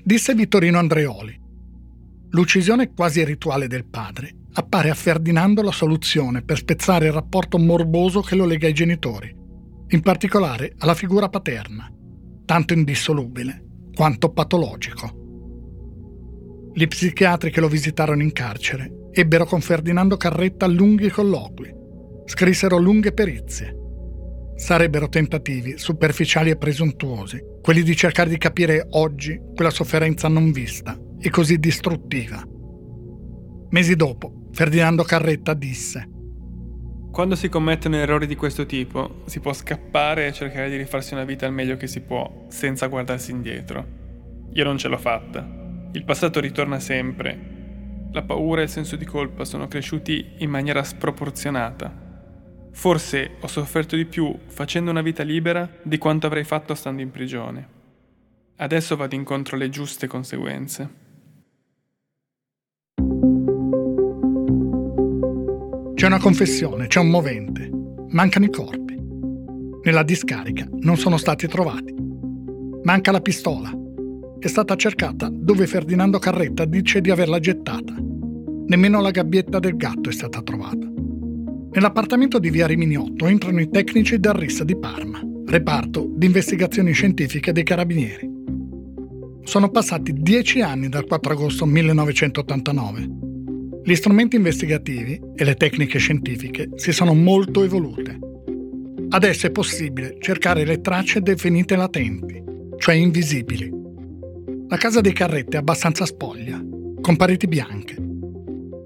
Disse 0.00 0.34
Vittorino 0.34 0.78
Andreoli. 0.78 1.40
L'uccisione 2.30 2.92
quasi 2.92 3.24
rituale 3.24 3.66
del 3.66 3.84
padre 3.84 4.32
appare 4.52 4.90
a 4.90 4.94
Ferdinando 4.94 5.60
la 5.60 5.72
soluzione 5.72 6.42
per 6.42 6.58
spezzare 6.58 7.06
il 7.06 7.12
rapporto 7.12 7.58
morboso 7.58 8.20
che 8.20 8.36
lo 8.36 8.44
lega 8.44 8.68
ai 8.68 8.72
genitori, 8.72 9.34
in 9.94 10.00
particolare 10.00 10.74
alla 10.78 10.94
figura 10.94 11.28
paterna, 11.28 11.88
tanto 12.44 12.72
indissolubile 12.72 13.64
quanto 13.94 14.32
patologico. 14.32 15.22
Gli 16.74 16.86
psichiatri 16.88 17.50
che 17.50 17.60
lo 17.60 17.68
visitarono 17.68 18.22
in 18.22 18.32
carcere 18.32 19.08
ebbero 19.12 19.44
con 19.44 19.60
Ferdinando 19.60 20.16
Carretta 20.16 20.66
lunghi 20.66 21.08
colloqui, 21.10 21.72
scrissero 22.26 22.76
lunghe 22.78 23.12
perizie 23.12 23.78
sarebbero 24.56 25.08
tentativi 25.08 25.78
superficiali 25.78 26.50
e 26.50 26.56
presuntuosi, 26.56 27.42
quelli 27.60 27.82
di 27.82 27.96
cercare 27.96 28.30
di 28.30 28.38
capire 28.38 28.86
oggi 28.90 29.40
quella 29.54 29.70
sofferenza 29.70 30.28
non 30.28 30.52
vista 30.52 30.96
e 31.18 31.28
così 31.30 31.58
distruttiva. 31.58 32.42
Mesi 33.70 33.96
dopo, 33.96 34.48
Ferdinando 34.52 35.02
Carretta 35.02 35.54
disse 35.54 36.08
quando 37.14 37.36
si 37.36 37.48
commettono 37.48 37.94
errori 37.94 38.26
di 38.26 38.34
questo 38.34 38.66
tipo, 38.66 39.22
si 39.26 39.38
può 39.38 39.52
scappare 39.52 40.26
e 40.26 40.32
cercare 40.32 40.68
di 40.68 40.76
rifarsi 40.76 41.14
una 41.14 41.24
vita 41.24 41.46
al 41.46 41.52
meglio 41.52 41.76
che 41.76 41.86
si 41.86 42.00
può, 42.00 42.46
senza 42.48 42.88
guardarsi 42.88 43.30
indietro. 43.30 43.86
Io 44.52 44.64
non 44.64 44.76
ce 44.76 44.88
l'ho 44.88 44.98
fatta. 44.98 45.48
Il 45.92 46.04
passato 46.04 46.40
ritorna 46.40 46.80
sempre. 46.80 48.08
La 48.10 48.22
paura 48.22 48.62
e 48.62 48.64
il 48.64 48.70
senso 48.70 48.96
di 48.96 49.04
colpa 49.04 49.44
sono 49.44 49.68
cresciuti 49.68 50.32
in 50.38 50.50
maniera 50.50 50.82
sproporzionata 50.82 52.02
Forse 52.74 53.36
ho 53.38 53.46
sofferto 53.46 53.94
di 53.94 54.04
più 54.04 54.36
facendo 54.48 54.90
una 54.90 55.00
vita 55.00 55.22
libera 55.22 55.70
di 55.80 55.96
quanto 55.96 56.26
avrei 56.26 56.42
fatto 56.42 56.74
stando 56.74 57.02
in 57.02 57.12
prigione. 57.12 57.68
Adesso 58.56 58.96
vado 58.96 59.14
incontro 59.14 59.54
alle 59.54 59.70
giuste 59.70 60.08
conseguenze. 60.08 61.03
C'è 66.04 66.10
una 66.10 66.20
confessione, 66.20 66.86
c'è 66.86 67.00
un 67.00 67.08
movente. 67.08 67.70
Mancano 68.10 68.44
i 68.44 68.50
corpi. 68.50 68.94
Nella 69.84 70.02
discarica 70.02 70.68
non 70.80 70.98
sono 70.98 71.16
stati 71.16 71.48
trovati. 71.48 71.94
Manca 72.82 73.10
la 73.10 73.22
pistola. 73.22 73.72
È 74.38 74.46
stata 74.46 74.76
cercata 74.76 75.30
dove 75.32 75.66
Ferdinando 75.66 76.18
Carretta 76.18 76.66
dice 76.66 77.00
di 77.00 77.10
averla 77.10 77.38
gettata. 77.40 77.94
Nemmeno 78.66 79.00
la 79.00 79.12
gabbietta 79.12 79.58
del 79.58 79.78
gatto 79.78 80.10
è 80.10 80.12
stata 80.12 80.42
trovata. 80.42 80.86
Nell'appartamento 81.70 82.38
di 82.38 82.50
via 82.50 82.66
Riminiotto 82.66 83.24
entrano 83.24 83.62
i 83.62 83.70
tecnici 83.70 84.20
del 84.20 84.34
RIS 84.34 84.62
di 84.62 84.76
Parma, 84.76 85.22
reparto 85.46 86.06
di 86.06 86.26
investigazioni 86.26 86.92
scientifiche 86.92 87.50
dei 87.50 87.64
carabinieri. 87.64 88.30
Sono 89.44 89.70
passati 89.70 90.12
dieci 90.12 90.60
anni 90.60 90.90
dal 90.90 91.06
4 91.06 91.32
agosto 91.32 91.64
1989. 91.64 93.23
Gli 93.84 93.94
strumenti 93.94 94.36
investigativi 94.36 95.20
e 95.34 95.44
le 95.44 95.54
tecniche 95.54 95.98
scientifiche 95.98 96.70
si 96.76 96.92
sono 96.92 97.14
molto 97.14 97.62
evolute. 97.62 98.18
Adesso 99.10 99.46
è 99.46 99.50
possibile 99.50 100.16
cercare 100.18 100.64
le 100.64 100.80
tracce 100.80 101.20
definite 101.20 101.76
latenti, 101.76 102.42
cioè 102.78 102.94
invisibili. 102.94 103.70
La 104.68 104.76
casa 104.76 105.00
dei 105.00 105.12
Carretti 105.12 105.56
è 105.56 105.58
abbastanza 105.58 106.06
spoglia, 106.06 106.60
con 107.00 107.16
pareti 107.16 107.46
bianche, 107.46 108.12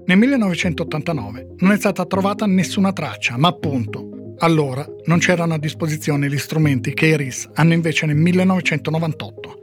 nel 0.09 0.17
1989 0.17 1.55
non 1.59 1.71
è 1.71 1.77
stata 1.77 2.03
trovata 2.03 2.47
nessuna 2.47 2.91
traccia, 2.91 3.37
ma 3.37 3.49
appunto 3.49 4.35
Allora 4.39 4.83
non 5.05 5.19
c'erano 5.19 5.53
a 5.53 5.59
disposizione 5.59 6.27
gli 6.27 6.37
strumenti 6.39 6.95
che 6.95 7.05
i 7.05 7.15
RIS 7.15 7.47
hanno 7.53 7.73
invece 7.73 8.07
nel 8.07 8.15
1998. 8.15 9.59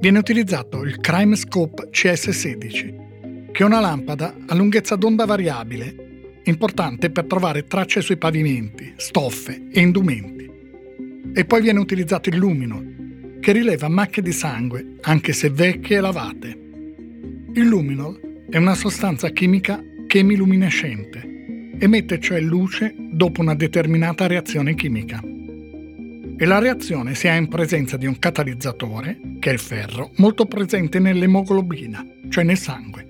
Viene 0.00 0.18
utilizzato 0.18 0.82
il 0.82 0.98
Crime 0.98 1.36
Scope 1.36 1.88
CS16, 1.92 3.09
che 3.52 3.62
è 3.62 3.66
una 3.66 3.80
lampada 3.80 4.34
a 4.46 4.54
lunghezza 4.54 4.96
d'onda 4.96 5.24
variabile, 5.24 6.40
importante 6.44 7.10
per 7.10 7.24
trovare 7.24 7.64
tracce 7.64 8.00
sui 8.00 8.16
pavimenti, 8.16 8.92
stoffe 8.96 9.68
e 9.70 9.80
indumenti. 9.80 10.50
E 11.32 11.44
poi 11.44 11.60
viene 11.60 11.78
utilizzato 11.78 12.28
il 12.28 12.36
luminol, 12.36 13.38
che 13.40 13.52
rileva 13.52 13.88
macchie 13.88 14.22
di 14.22 14.32
sangue, 14.32 14.96
anche 15.02 15.32
se 15.32 15.50
vecchie 15.50 15.98
e 15.98 16.00
lavate. 16.00 16.48
Il 17.54 17.66
luminol 17.66 18.44
è 18.48 18.56
una 18.56 18.74
sostanza 18.74 19.28
chimica 19.30 19.82
chemiluminescente 20.06 21.30
emette 21.82 22.20
cioè 22.20 22.40
luce 22.40 22.94
dopo 22.94 23.40
una 23.40 23.54
determinata 23.54 24.26
reazione 24.26 24.74
chimica. 24.74 25.22
E 25.22 26.44
la 26.44 26.58
reazione 26.58 27.14
si 27.14 27.26
ha 27.26 27.34
in 27.34 27.48
presenza 27.48 27.96
di 27.96 28.06
un 28.06 28.18
catalizzatore, 28.18 29.18
che 29.38 29.48
è 29.48 29.52
il 29.54 29.58
ferro, 29.58 30.10
molto 30.16 30.44
presente 30.44 30.98
nell'emoglobina, 30.98 32.06
cioè 32.28 32.44
nel 32.44 32.58
sangue. 32.58 33.09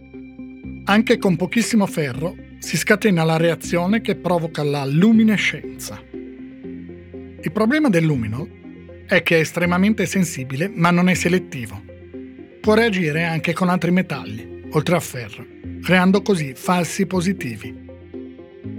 Anche 0.91 1.19
con 1.19 1.37
pochissimo 1.37 1.87
ferro 1.87 2.35
si 2.59 2.77
scatena 2.77 3.23
la 3.23 3.37
reazione 3.37 4.01
che 4.01 4.17
provoca 4.17 4.65
la 4.65 4.85
luminescenza. 4.85 6.03
Il 6.13 7.53
problema 7.53 7.89
del 7.89 8.05
lumino 8.05 8.49
è 9.07 9.23
che 9.23 9.37
è 9.37 9.39
estremamente 9.39 10.05
sensibile 10.05 10.69
ma 10.69 10.91
non 10.91 11.09
è 11.09 11.15
selettivo. 11.15 11.81
Può 12.61 12.75
reagire 12.75 13.23
anche 13.23 13.53
con 13.53 13.69
altri 13.69 13.93
metalli, 13.93 14.65
oltre 14.73 14.97
a 14.97 15.01
ferro, 15.01 15.47
creando 15.81 16.23
così 16.23 16.55
falsi 16.57 17.07
positivi, 17.07 17.87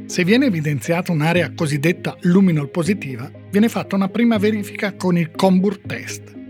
se 0.06 0.26
viene 0.26 0.48
evidenziata 0.48 1.14
un'area 1.14 1.54
cosiddetta 1.56 2.18
luminol 2.24 2.70
positiva, 2.72 3.32
viene 3.50 3.70
fatta 3.70 3.96
una 3.96 4.10
prima 4.10 4.38
verifica 4.38 4.96
con 4.96 5.18
il 5.18 5.32
Combur 5.32 5.80
test. 5.80 6.41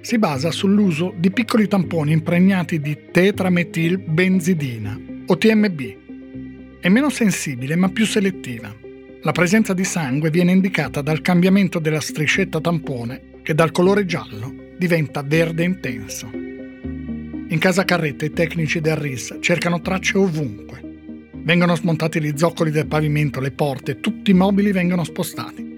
Si 0.00 0.18
basa 0.18 0.50
sull'uso 0.50 1.14
di 1.16 1.30
piccoli 1.30 1.68
tamponi 1.68 2.12
impregnati 2.12 2.80
di 2.80 2.96
tetrametilbenzidina 3.10 5.00
o 5.26 5.36
TMB. 5.36 5.80
È 6.80 6.88
meno 6.88 7.10
sensibile 7.10 7.76
ma 7.76 7.88
più 7.88 8.06
selettiva. 8.06 8.74
La 9.22 9.32
presenza 9.32 9.74
di 9.74 9.84
sangue 9.84 10.30
viene 10.30 10.52
indicata 10.52 11.02
dal 11.02 11.20
cambiamento 11.20 11.78
della 11.78 12.00
striscetta 12.00 12.60
tampone 12.60 13.40
che 13.42 13.54
dal 13.54 13.70
colore 13.70 14.06
giallo 14.06 14.54
diventa 14.76 15.22
verde 15.22 15.64
intenso. 15.64 16.30
In 16.32 17.58
casa 17.58 17.84
Carretta 17.84 18.24
i 18.24 18.32
tecnici 18.32 18.80
del 18.80 18.96
RIS 18.96 19.36
cercano 19.40 19.80
tracce 19.80 20.16
ovunque 20.16 20.70
Vengono 21.42 21.74
smontati 21.74 22.20
gli 22.20 22.32
zoccoli 22.36 22.70
del 22.70 22.86
pavimento, 22.86 23.40
le 23.40 23.50
porte, 23.50 23.98
tutti 23.98 24.30
i 24.30 24.34
mobili 24.34 24.72
vengono 24.72 25.04
spostati. 25.04 25.69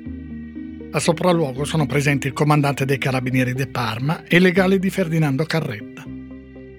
A 0.94 0.98
sopralluogo 0.98 1.64
sono 1.64 1.86
presenti 1.86 2.26
il 2.26 2.34
comandante 2.34 2.84
dei 2.84 2.98
carabinieri 2.98 3.54
di 3.54 3.66
Parma 3.66 4.24
e 4.24 4.36
il 4.36 4.42
legale 4.42 4.78
di 4.78 4.90
Ferdinando 4.90 5.44
Carretta. 5.44 6.04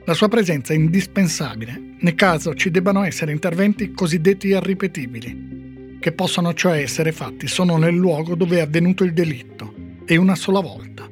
La 0.06 0.14
sua 0.14 0.28
presenza 0.28 0.72
è 0.72 0.76
indispensabile 0.76 1.96
nel 1.98 2.14
caso 2.14 2.54
ci 2.54 2.70
debbano 2.70 3.04
essere 3.04 3.32
interventi 3.32 3.92
cosiddetti 3.92 4.50
irripetibili, 4.50 5.98
che 6.00 6.12
possono 6.12 6.54
cioè 6.54 6.78
essere 6.78 7.12
fatti 7.12 7.48
solo 7.48 7.76
nel 7.78 7.96
luogo 7.96 8.36
dove 8.36 8.58
è 8.58 8.62
avvenuto 8.62 9.04
il 9.04 9.14
delitto 9.14 9.74
e 10.06 10.16
una 10.18 10.36
sola 10.36 10.60
volta. 10.60 11.10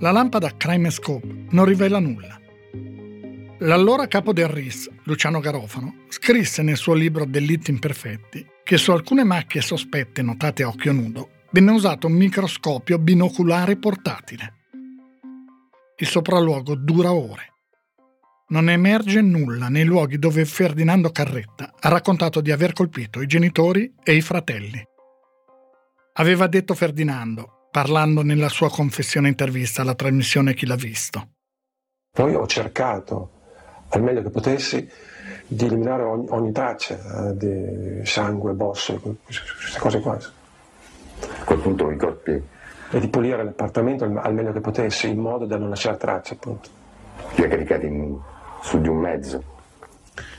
La 0.00 0.10
lampada 0.10 0.56
Crime 0.56 0.90
Scope 0.90 1.44
non 1.50 1.64
rivela 1.64 2.00
nulla. 2.00 2.40
L'allora 3.58 4.08
capo 4.08 4.32
del 4.32 4.48
RIS, 4.48 4.90
Luciano 5.04 5.38
Garofano, 5.38 5.94
scrisse 6.08 6.62
nel 6.62 6.76
suo 6.76 6.94
libro 6.94 7.24
Delitti 7.24 7.70
imperfetti 7.70 8.44
che 8.64 8.76
su 8.78 8.90
alcune 8.90 9.22
macchie 9.22 9.60
sospette 9.60 10.22
notate 10.22 10.64
a 10.64 10.68
occhio 10.68 10.90
nudo 10.90 11.28
venne 11.52 11.70
usato 11.70 12.06
un 12.06 12.14
microscopio 12.14 12.98
binoculare 12.98 13.76
portatile. 13.76 14.54
Il 15.96 16.06
sopralluogo 16.06 16.74
dura 16.74 17.12
ore. 17.12 17.50
Non 18.48 18.68
emerge 18.68 19.20
nulla 19.20 19.68
nei 19.68 19.84
luoghi 19.84 20.18
dove 20.18 20.44
Ferdinando 20.44 21.10
Carretta 21.10 21.72
ha 21.78 21.88
raccontato 21.88 22.40
di 22.40 22.50
aver 22.50 22.72
colpito 22.72 23.20
i 23.22 23.26
genitori 23.26 23.94
e 24.02 24.14
i 24.14 24.20
fratelli. 24.20 24.82
Aveva 26.14 26.46
detto 26.46 26.74
Ferdinando, 26.74 27.68
parlando 27.70 28.22
nella 28.22 28.48
sua 28.48 28.68
confessione 28.68 29.28
intervista 29.28 29.82
alla 29.82 29.94
trasmissione 29.94 30.54
Chi 30.54 30.66
l'ha 30.66 30.76
visto. 30.76 31.28
Poi 32.10 32.34
ho 32.34 32.46
cercato 32.46 33.30
al 33.90 34.02
meglio 34.02 34.22
che 34.22 34.30
potessi 34.30 34.90
di 35.46 35.64
eliminare 35.64 36.02
ogni, 36.02 36.26
ogni 36.30 36.52
traccia 36.52 37.28
eh, 37.28 37.36
di 37.36 38.04
sangue, 38.04 38.52
bosse, 38.52 39.00
queste 39.00 39.78
cose 39.78 40.00
qua. 40.00 40.18
A 41.40 41.44
quel 41.44 41.58
punto 41.58 41.90
i 41.90 41.96
corpi... 41.96 42.42
E 42.94 43.00
di 43.00 43.08
pulire 43.08 43.42
l'appartamento 43.42 44.04
al, 44.04 44.34
meglio 44.34 44.52
che 44.52 44.60
potessi, 44.60 45.08
in 45.08 45.18
modo 45.18 45.46
da 45.46 45.56
non 45.56 45.70
lasciare 45.70 45.96
tracce, 45.96 46.34
appunto. 46.34 46.68
Li 47.36 47.44
hai 47.44 47.48
caricati 47.48 47.86
in, 47.86 48.18
su 48.60 48.82
di 48.82 48.88
un 48.88 48.98
mezzo? 48.98 49.42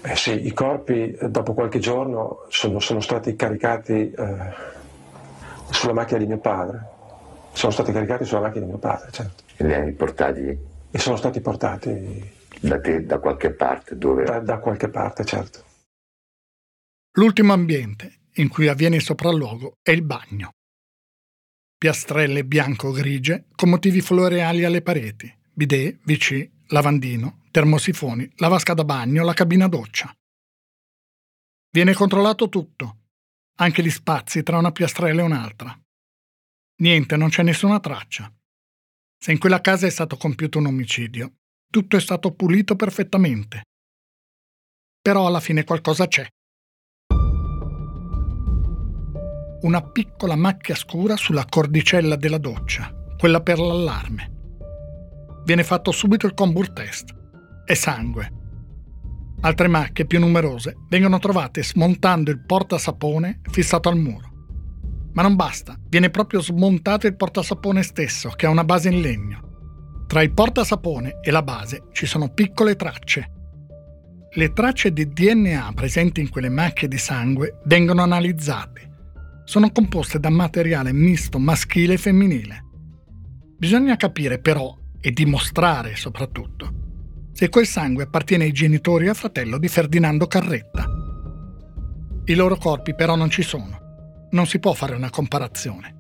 Eh 0.04 0.16
sì, 0.16 0.46
i 0.46 0.54
corpi 0.54 1.14
eh, 1.14 1.30
dopo 1.30 1.56
qualche 1.56 1.80
giorno 1.80 2.46
sono, 2.50 2.80
sono 2.80 3.00
stati 3.00 3.36
caricati 3.36 4.12
eh, 4.12 4.54
sulla 5.72 5.94
macchina 5.94 6.20
di 6.20 6.28
mio 6.28 6.38
padre. 6.38 6.90
Sono 7.54 7.72
stati 7.72 7.92
caricati 7.92 8.24
sulla 8.24 8.42
macchina 8.42 8.66
di 8.66 8.70
mio 8.70 8.80
padre, 8.80 9.10
certo. 9.12 9.44
E 9.56 9.66
li 9.66 9.74
hai 9.74 9.92
portati? 9.94 10.58
E 10.92 11.00
sono 11.00 11.16
stati 11.16 11.42
portati 11.42 12.32
da 12.60 12.80
te 12.80 13.04
da 13.04 13.18
qualche 13.18 13.50
parte? 13.52 13.98
Dove? 13.98 14.26
Da, 14.26 14.40
da 14.40 14.60
qualche 14.60 14.90
parte, 14.90 15.26
certo. 15.26 15.64
L'ultimo 17.14 17.54
ambiente 17.54 18.20
in 18.34 18.48
cui 18.48 18.68
avviene 18.68 18.98
il 18.98 19.02
sopralluogo 19.02 19.78
è 19.82 19.90
il 19.90 20.04
bagno. 20.04 20.52
Piastrelle 21.84 22.46
bianco-grigie 22.46 23.48
con 23.58 23.68
motivi 23.68 24.00
floreali 24.00 24.64
alle 24.64 24.82
pareti, 24.82 25.30
bidet, 25.52 26.00
WC, 26.06 26.50
lavandino, 26.68 27.42
termosifoni, 27.52 28.32
la 28.38 28.48
vasca 28.48 28.74
da 28.74 28.86
bagno, 28.86 29.26
la 29.26 29.34
cabina 29.34 29.68
doccia. 29.68 30.10
Viene 31.72 31.94
controllato 31.94 32.48
tutto, 32.48 33.00
anche 33.58 33.84
gli 33.84 33.90
spazi 33.90 34.44
tra 34.44 34.58
una 34.60 34.72
piastrella 34.72 35.24
e 35.24 35.26
un'altra. 35.26 35.78
Niente, 36.78 37.18
non 37.18 37.28
c'è 37.28 37.44
nessuna 37.44 37.82
traccia. 37.82 38.34
Se 39.18 39.34
in 39.34 39.38
quella 39.38 39.60
casa 39.60 39.86
è 39.86 39.90
stato 39.90 40.16
compiuto 40.16 40.60
un 40.60 40.68
omicidio, 40.68 41.34
tutto 41.70 41.98
è 41.98 42.00
stato 42.00 42.34
pulito 42.34 42.78
perfettamente. 42.78 43.64
Però 45.02 45.28
alla 45.28 45.42
fine 45.42 45.66
qualcosa 45.66 46.08
c'è. 46.08 46.26
Una 49.64 49.82
piccola 49.82 50.36
macchia 50.36 50.76
scura 50.76 51.16
sulla 51.16 51.46
cordicella 51.46 52.18
della 52.18 52.38
doccia, 52.38 52.94
quella 53.18 53.40
per 53.40 53.60
l'allarme. 53.60 54.32
Viene 55.46 55.64
fatto 55.64 55.94
subito 55.94 56.26
il 56.26 56.34
combur 56.34 56.74
test. 56.74 57.16
È 57.64 57.74
sangue. 57.74 58.32
Altre 59.40 59.70
macchie 59.70 60.06
più 60.06 60.20
numerose 60.20 60.76
vengono 60.90 61.18
trovate 61.18 61.64
smontando 61.64 62.30
il 62.30 62.44
portasapone 62.46 63.40
fissato 63.52 63.88
al 63.88 63.96
muro. 63.96 64.32
Ma 65.14 65.22
non 65.22 65.38
basta, 65.38 65.80
viene 65.88 66.10
proprio 66.10 66.42
smontato 66.42 67.08
il 67.08 67.16
portasapone 67.16 67.84
stesso, 67.84 68.32
che 68.32 68.46
ha 68.46 68.50
una 68.50 68.66
base 68.66 68.90
in 68.90 69.00
legno. 69.00 70.04
Tra 70.08 70.22
il 70.24 70.34
portasapone 70.34 71.20
e 71.22 71.32
la 71.32 71.42
base 71.42 71.84
ci 71.94 72.06
sono 72.06 72.28
piccole 72.34 72.76
tracce. 72.76 73.32
Le 74.30 74.52
tracce 74.52 74.92
di 74.92 75.08
DNA 75.08 75.72
presenti 75.74 76.20
in 76.20 76.28
quelle 76.28 76.50
macchie 76.50 76.90
di 76.90 76.98
sangue 76.98 77.60
vengono 77.64 78.02
analizzate. 78.02 78.92
Sono 79.46 79.72
composte 79.72 80.20
da 80.20 80.30
materiale 80.30 80.94
misto 80.94 81.38
maschile 81.38 81.94
e 81.94 81.98
femminile. 81.98 82.64
Bisogna 83.58 83.96
capire 83.98 84.40
però, 84.40 84.76
e 85.00 85.12
dimostrare 85.12 85.96
soprattutto, 85.98 87.30
se 87.34 87.50
quel 87.50 87.66
sangue 87.66 88.04
appartiene 88.04 88.46
ai 88.46 88.54
genitori 88.54 89.06
e 89.06 89.10
al 89.10 89.16
fratello 89.16 89.58
di 89.58 89.68
Ferdinando 89.68 90.28
Carretta. 90.28 90.88
I 92.26 92.36
loro 92.36 92.56
corpi 92.56 92.96
però 92.96 93.16
non 93.16 93.30
ci 93.30 93.42
sono. 93.42 93.82
Non 94.32 94.48
si 94.48 94.60
può 94.60 94.72
fare 94.72 94.96
una 94.96 95.10
comparazione. 95.10 95.96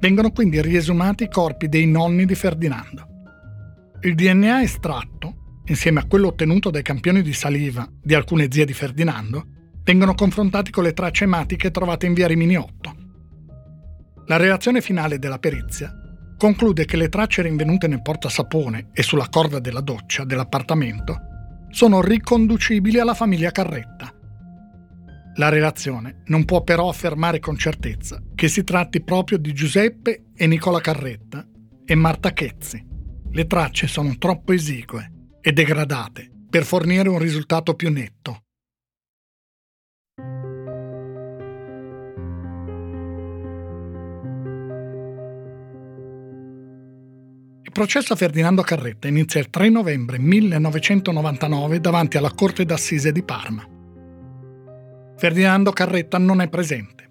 Vengono 0.00 0.30
quindi 0.30 0.62
riesumati 0.62 1.24
i 1.24 1.28
corpi 1.28 1.68
dei 1.68 1.86
nonni 1.86 2.24
di 2.24 2.34
Ferdinando. 2.34 3.06
Il 4.00 4.14
DNA 4.14 4.62
estratto, 4.62 5.60
insieme 5.66 6.00
a 6.00 6.06
quello 6.06 6.28
ottenuto 6.28 6.70
dai 6.70 6.82
campioni 6.82 7.20
di 7.20 7.34
saliva 7.34 7.86
di 8.02 8.14
alcune 8.14 8.48
zie 8.50 8.64
di 8.64 8.72
Ferdinando, 8.72 9.44
vengono 9.90 10.14
confrontati 10.14 10.70
con 10.70 10.84
le 10.84 10.92
tracce 10.92 11.24
ematiche 11.24 11.72
trovate 11.72 12.06
in 12.06 12.14
via 12.14 12.28
Rimini 12.28 12.54
8. 12.54 12.94
La 14.26 14.36
relazione 14.36 14.80
finale 14.80 15.18
della 15.18 15.40
perizia 15.40 15.92
conclude 16.36 16.84
che 16.84 16.96
le 16.96 17.08
tracce 17.08 17.42
rinvenute 17.42 17.88
nel 17.88 18.00
portasapone 18.00 18.90
e 18.92 19.02
sulla 19.02 19.26
corda 19.28 19.58
della 19.58 19.80
doccia 19.80 20.22
dell'appartamento 20.24 21.18
sono 21.70 22.00
riconducibili 22.00 23.00
alla 23.00 23.14
famiglia 23.14 23.50
Carretta 23.50 24.14
la 25.34 25.48
relazione 25.48 26.22
non 26.26 26.44
può 26.44 26.62
però 26.62 26.88
affermare 26.88 27.40
con 27.40 27.56
certezza 27.56 28.22
che 28.34 28.48
si 28.48 28.62
tratti 28.62 29.02
proprio 29.02 29.38
di 29.38 29.52
Giuseppe 29.52 30.26
e 30.36 30.46
Nicola 30.46 30.80
Carretta 30.80 31.46
e 31.84 31.94
Marta 31.94 32.32
Chezzi. 32.32 32.84
Le 33.30 33.46
tracce 33.46 33.86
sono 33.86 34.18
troppo 34.18 34.52
esigue 34.52 35.30
e 35.40 35.52
degradate 35.52 36.30
per 36.50 36.64
fornire 36.64 37.08
un 37.08 37.18
risultato 37.18 37.74
più 37.74 37.90
netto. 37.90 38.42
Il 47.70 47.76
processo 47.76 48.14
a 48.14 48.16
Ferdinando 48.16 48.62
Carretta 48.62 49.06
inizia 49.06 49.38
il 49.38 49.48
3 49.48 49.68
novembre 49.68 50.18
1999 50.18 51.78
davanti 51.78 52.16
alla 52.16 52.32
Corte 52.34 52.64
d'Assise 52.64 53.12
di 53.12 53.22
Parma. 53.22 53.64
Ferdinando 55.16 55.70
Carretta 55.70 56.18
non 56.18 56.40
è 56.40 56.48
presente. 56.48 57.08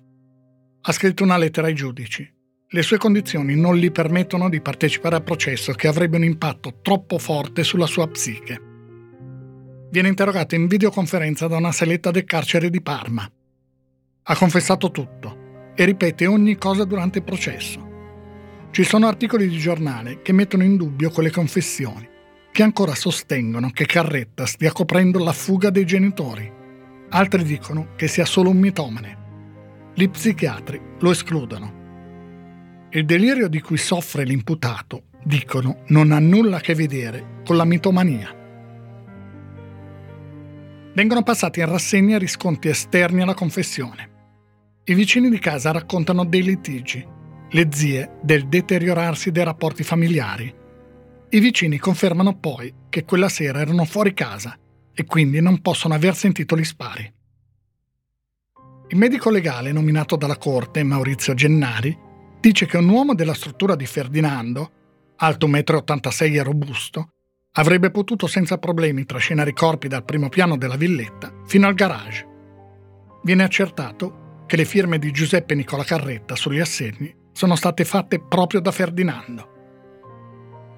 Ha 0.82 0.92
scritto 0.92 1.24
una 1.24 1.38
lettera 1.38 1.68
ai 1.68 1.76
giudici. 1.76 2.30
Le 2.68 2.82
sue 2.82 2.98
condizioni 2.98 3.56
non 3.56 3.78
gli 3.78 3.90
permettono 3.90 4.50
di 4.50 4.60
partecipare 4.60 5.16
al 5.16 5.24
processo 5.24 5.72
che 5.72 5.88
avrebbe 5.88 6.18
un 6.18 6.26
impatto 6.26 6.80
troppo 6.82 7.18
forte 7.20 7.64
sulla 7.64 7.88
sua 7.88 8.10
psiche. 8.10 8.62
Viene 9.90 10.10
interrogato 10.10 10.56
in 10.56 10.68
videoconferenza 10.68 11.48
da 11.48 11.56
una 11.56 11.72
seletta 11.72 12.12
del 12.12 12.26
carcere 12.26 12.70
di 12.70 12.82
Parma. 12.82 13.32
Ha 14.24 14.36
confessato 14.36 14.92
tutto 14.92 15.72
e 15.74 15.86
ripete 15.86 16.28
ogni 16.28 16.58
cosa 16.58 16.84
durante 16.84 17.20
il 17.20 17.24
processo. 17.24 17.89
Ci 18.72 18.84
sono 18.84 19.08
articoli 19.08 19.50
di 19.50 19.58
giornale 19.58 20.22
che 20.22 20.32
mettono 20.32 20.64
in 20.64 20.78
dubbio 20.78 21.10
quelle 21.10 21.32
confessioni, 21.32 22.08
che 22.52 22.62
ancora 22.62 22.94
sostengono 22.94 23.72
che 23.72 23.86
Carretta 23.86 24.46
stia 24.46 24.72
coprendo 24.72 25.18
la 25.24 25.34
fuga 25.34 25.72
dei 25.72 25.86
genitori. 25.86 26.50
Altri 27.10 27.44
dicono 27.44 27.90
che 27.96 28.08
sia 28.08 28.26
solo 28.26 28.52
un 28.52 28.58
mitomane. 28.58 29.18
Gli 29.96 30.08
psichiatri 30.08 30.80
lo 31.00 31.10
escludono. 31.10 32.88
Il 32.92 33.06
delirio 33.06 33.48
di 33.48 33.60
cui 33.60 33.78
soffre 33.78 34.24
l'imputato, 34.24 35.06
dicono, 35.24 35.84
non 35.88 36.12
ha 36.12 36.20
nulla 36.20 36.58
a 36.58 36.62
che 36.62 36.76
vedere 36.76 37.42
con 37.44 37.58
la 37.58 37.66
mitomania. 37.66 38.36
Vengono 40.94 41.24
passati 41.24 41.60
in 41.60 41.66
rassegna 41.66 42.20
riscontri 42.20 42.70
esterni 42.70 43.24
alla 43.24 43.34
confessione. 43.34 44.10
I 44.84 44.94
vicini 44.94 45.30
di 45.30 45.40
casa 45.40 45.72
raccontano 45.72 46.24
dei 46.24 46.44
litigi, 46.44 47.18
le 47.52 47.70
zie 47.72 48.18
del 48.22 48.48
deteriorarsi 48.48 49.32
dei 49.32 49.44
rapporti 49.44 49.84
familiari. 49.84 50.54
I 51.30 51.40
vicini 51.40 51.78
confermano 51.78 52.38
poi 52.38 52.74
che 52.90 53.06
quella 53.06 53.30
sera 53.30 53.60
erano 53.60 53.86
fuori 53.86 54.14
casa 54.14 54.58
e 54.94 55.06
quindi 55.06 55.42
non 55.42 55.62
possono 55.62 55.94
aver 55.94 56.16
sentito 56.16 56.56
gli 56.58 56.64
spari. 56.64 57.14
Il 58.90 58.98
medico 58.98 59.30
legale 59.30 59.72
nominato 59.72 60.16
dalla 60.16 60.38
corte, 60.38 60.84
Maurizio 60.84 61.34
Gennari, 61.34 61.96
dice 62.40 62.66
che 62.66 62.78
un 62.78 62.90
uomo 62.90 63.14
della 63.14 63.34
struttura 63.34 63.76
di 63.76 63.86
Ferdinando, 63.86 64.72
alto 65.18 65.48
1,86 65.48 66.32
m 66.32 66.36
e 66.36 66.44
robusto, 66.44 67.12
avrebbe 67.54 67.92
potuto 67.92 68.28
senza 68.28 68.58
problemi 68.58 69.06
trascinare 69.06 69.52
i 69.52 69.54
corpi 69.54 69.88
dal 69.88 70.06
primo 70.06 70.30
piano 70.30 70.58
della 70.58 70.76
villetta 70.76 71.32
fino 71.46 71.68
al 71.68 71.74
garage. 71.74 72.28
Viene 73.24 73.44
accertato 73.44 74.44
che 74.46 74.56
le 74.56 74.66
firme 74.66 74.98
di 74.98 75.12
Giuseppe 75.12 75.54
Nicola 75.56 75.84
Carretta 75.84 76.36
sugli 76.36 76.60
assegni 76.60 77.16
sono 77.40 77.56
state 77.56 77.86
fatte 77.86 78.20
proprio 78.20 78.60
da 78.60 78.70
Ferdinando. 78.70 79.48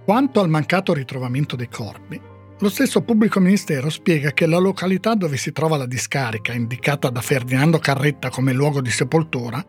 Quanto 0.06 0.41
al 0.41 0.47
mancato 0.47 0.93
ritrovamento 0.93 1.56
dei 1.56 1.67
corpi, 1.67 2.21
lo 2.60 2.69
stesso 2.69 3.02
pubblico 3.02 3.39
ministero 3.39 3.89
spiega 3.89 4.32
che 4.32 4.45
la 4.45 4.60
località 4.60 5.15
dove 5.15 5.38
si 5.38 5.52
trova 5.52 5.76
la 5.76 5.88
discarica, 5.88 6.54
indicata 6.54 7.10
da 7.10 7.19
Ferdinando 7.19 7.80
Carretta 7.80 8.30
come 8.30 8.54
luogo 8.54 8.80
di 8.80 8.91
sepoltura, 8.91 9.65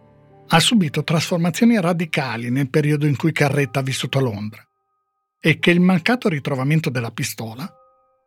ha 0.46 0.60
subito 0.60 1.02
trasformazioni 1.02 1.80
radicali 1.80 2.50
nel 2.50 2.68
periodo 2.68 3.06
in 3.06 3.16
cui 3.16 3.32
Carretta 3.32 3.78
ha 3.78 3.82
vissuto 3.82 4.18
a 4.18 4.20
Londra 4.20 4.62
e 5.40 5.58
che 5.58 5.70
il 5.70 5.80
mancato 5.80 6.28
ritrovamento 6.28 6.90
della 6.90 7.10
pistola 7.10 7.66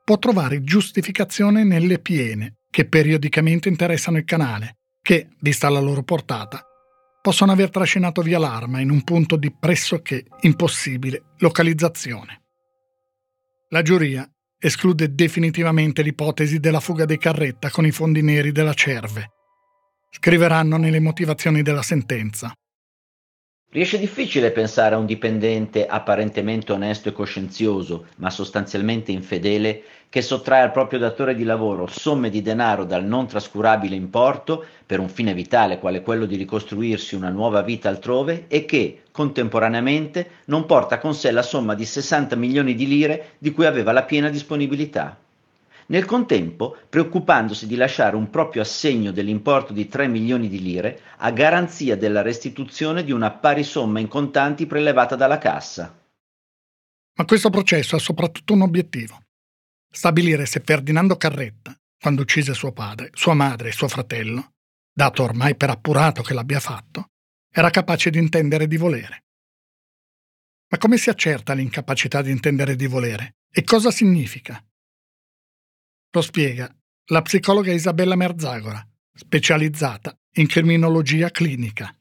può 0.03 0.17
trovare 0.17 0.63
giustificazione 0.63 1.63
nelle 1.63 1.99
piene 1.99 2.61
che 2.71 2.87
periodicamente 2.87 3.69
interessano 3.69 4.17
il 4.17 4.25
canale, 4.25 4.77
che, 5.03 5.27
vista 5.41 5.69
la 5.69 5.79
loro 5.79 6.01
portata, 6.01 6.65
possono 7.25 7.53
aver 7.53 7.71
trascinato 7.71 8.21
via 8.21 8.37
l'arma 8.37 8.81
in 8.81 8.91
un 8.91 9.03
punto 9.03 9.35
di 9.35 9.51
pressoché 9.51 10.25
impossibile 10.41 11.33
localizzazione. 11.39 12.43
La 13.69 13.81
giuria 13.81 14.29
esclude 14.59 15.11
definitivamente 15.11 16.03
l'ipotesi 16.03 16.59
della 16.59 16.79
fuga 16.79 17.05
dei 17.05 17.17
Carretta 17.17 17.71
con 17.71 17.83
i 17.83 17.89
fondi 17.89 18.21
neri 18.21 18.51
della 18.51 18.75
Cerve. 18.75 19.31
Scriveranno 20.11 20.77
nelle 20.77 20.99
motivazioni 20.99 21.63
della 21.63 21.81
sentenza. 21.81 22.53
Riesce 23.75 23.99
difficile 23.99 24.51
pensare 24.51 24.95
a 24.95 24.97
un 24.97 25.05
dipendente 25.05 25.85
apparentemente 25.85 26.71
onesto 26.71 27.09
e 27.09 27.11
coscienzioso, 27.11 28.05
ma 28.19 28.29
sostanzialmente 28.29 29.11
infedele, 29.11 29.83
che 30.07 30.21
sottrae 30.21 30.61
al 30.61 30.71
proprio 30.71 30.97
datore 30.97 31.35
di 31.35 31.43
lavoro 31.43 31.85
somme 31.85 32.29
di 32.29 32.41
denaro 32.41 32.85
dal 32.85 33.03
non 33.03 33.27
trascurabile 33.27 33.93
importo 33.93 34.63
per 34.85 35.01
un 35.01 35.09
fine 35.09 35.33
vitale 35.33 35.77
quale 35.77 36.01
quello 36.03 36.25
di 36.25 36.37
ricostruirsi 36.37 37.15
una 37.15 37.27
nuova 37.27 37.63
vita 37.63 37.89
altrove 37.89 38.45
e 38.47 38.63
che, 38.63 39.01
contemporaneamente, 39.11 40.29
non 40.45 40.65
porta 40.65 40.97
con 40.97 41.13
sé 41.13 41.31
la 41.31 41.41
somma 41.41 41.75
di 41.75 41.83
60 41.83 42.37
milioni 42.37 42.75
di 42.75 42.87
lire 42.87 43.31
di 43.39 43.51
cui 43.51 43.65
aveva 43.65 43.91
la 43.91 44.03
piena 44.03 44.29
disponibilità 44.29 45.19
nel 45.87 46.05
contempo 46.05 46.77
preoccupandosi 46.89 47.67
di 47.67 47.75
lasciare 47.75 48.15
un 48.15 48.29
proprio 48.29 48.61
assegno 48.61 49.11
dell'importo 49.11 49.73
di 49.73 49.87
3 49.87 50.07
milioni 50.07 50.47
di 50.47 50.61
lire 50.61 51.01
a 51.17 51.31
garanzia 51.31 51.95
della 51.95 52.21
restituzione 52.21 53.03
di 53.03 53.11
una 53.11 53.31
pari 53.31 53.63
somma 53.63 53.99
in 53.99 54.07
contanti 54.07 54.65
prelevata 54.65 55.15
dalla 55.15 55.37
cassa. 55.37 55.99
Ma 57.17 57.25
questo 57.25 57.49
processo 57.49 57.95
ha 57.95 57.99
soprattutto 57.99 58.53
un 58.53 58.61
obiettivo. 58.61 59.21
Stabilire 59.89 60.45
se 60.45 60.61
Ferdinando 60.63 61.15
Carretta, 61.15 61.77
quando 61.99 62.21
uccise 62.21 62.53
suo 62.53 62.73
padre, 62.73 63.11
sua 63.13 63.33
madre 63.33 63.69
e 63.69 63.71
suo 63.71 63.87
fratello, 63.87 64.53
dato 64.91 65.23
ormai 65.23 65.55
per 65.55 65.69
appurato 65.69 66.21
che 66.21 66.33
l'abbia 66.33 66.59
fatto, 66.59 67.11
era 67.49 67.69
capace 67.69 68.09
di 68.09 68.19
intendere 68.19 68.67
di 68.67 68.75
volere. 68.75 69.23
Ma 70.67 70.77
come 70.77 70.97
si 70.97 71.09
accerta 71.09 71.53
l'incapacità 71.53 72.21
di 72.21 72.31
intendere 72.31 72.75
di 72.75 72.87
volere? 72.87 73.35
E 73.49 73.63
cosa 73.63 73.91
significa? 73.91 74.61
Lo 76.15 76.21
spiega 76.21 76.73
la 77.07 77.21
psicologa 77.21 77.73
Isabella 77.73 78.15
Merzagora, 78.15 78.81
specializzata 79.13 80.17
in 80.35 80.47
criminologia 80.47 81.29
clinica. 81.29 81.93